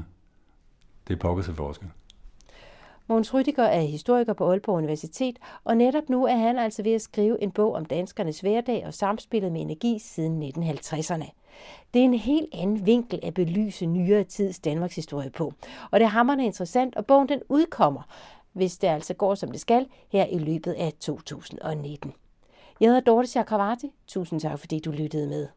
Det 1.07 1.13
er 1.13 1.17
pokker 1.17 1.43
til 1.43 1.53
forskel. 1.53 1.87
Mogens 3.07 3.33
Rydiger 3.33 3.63
er 3.63 3.81
historiker 3.81 4.33
på 4.33 4.51
Aalborg 4.51 4.77
Universitet, 4.77 5.39
og 5.63 5.77
netop 5.77 6.09
nu 6.09 6.25
er 6.25 6.35
han 6.35 6.57
altså 6.57 6.83
ved 6.83 6.93
at 6.93 7.01
skrive 7.01 7.41
en 7.43 7.51
bog 7.51 7.75
om 7.75 7.85
danskernes 7.85 8.39
hverdag 8.39 8.85
og 8.85 8.93
samspillet 8.93 9.51
med 9.51 9.61
energi 9.61 9.99
siden 9.99 10.43
1950'erne. 10.43 11.42
Det 11.93 11.99
er 11.99 12.03
en 12.03 12.13
helt 12.13 12.49
anden 12.53 12.85
vinkel 12.85 13.19
at 13.23 13.33
belyse 13.33 13.85
nyere 13.85 14.23
tids 14.23 14.59
Danmarks 14.59 14.95
historie 14.95 15.29
på. 15.29 15.53
Og 15.91 15.99
det 15.99 16.05
er 16.05 16.39
interessant, 16.39 16.95
og 16.95 17.05
bogen 17.05 17.29
den 17.29 17.41
udkommer, 17.49 18.01
hvis 18.53 18.77
det 18.77 18.87
altså 18.87 19.13
går 19.13 19.35
som 19.35 19.51
det 19.51 19.59
skal, 19.61 19.87
her 20.09 20.25
i 20.25 20.37
løbet 20.37 20.73
af 20.73 20.93
2019. 20.99 22.13
Jeg 22.79 22.89
hedder 22.89 23.01
Dorte 23.01 23.27
Chakravarti. 23.27 23.91
Tusind 24.07 24.39
tak, 24.39 24.59
fordi 24.59 24.79
du 24.79 24.91
lyttede 24.91 25.27
med. 25.27 25.47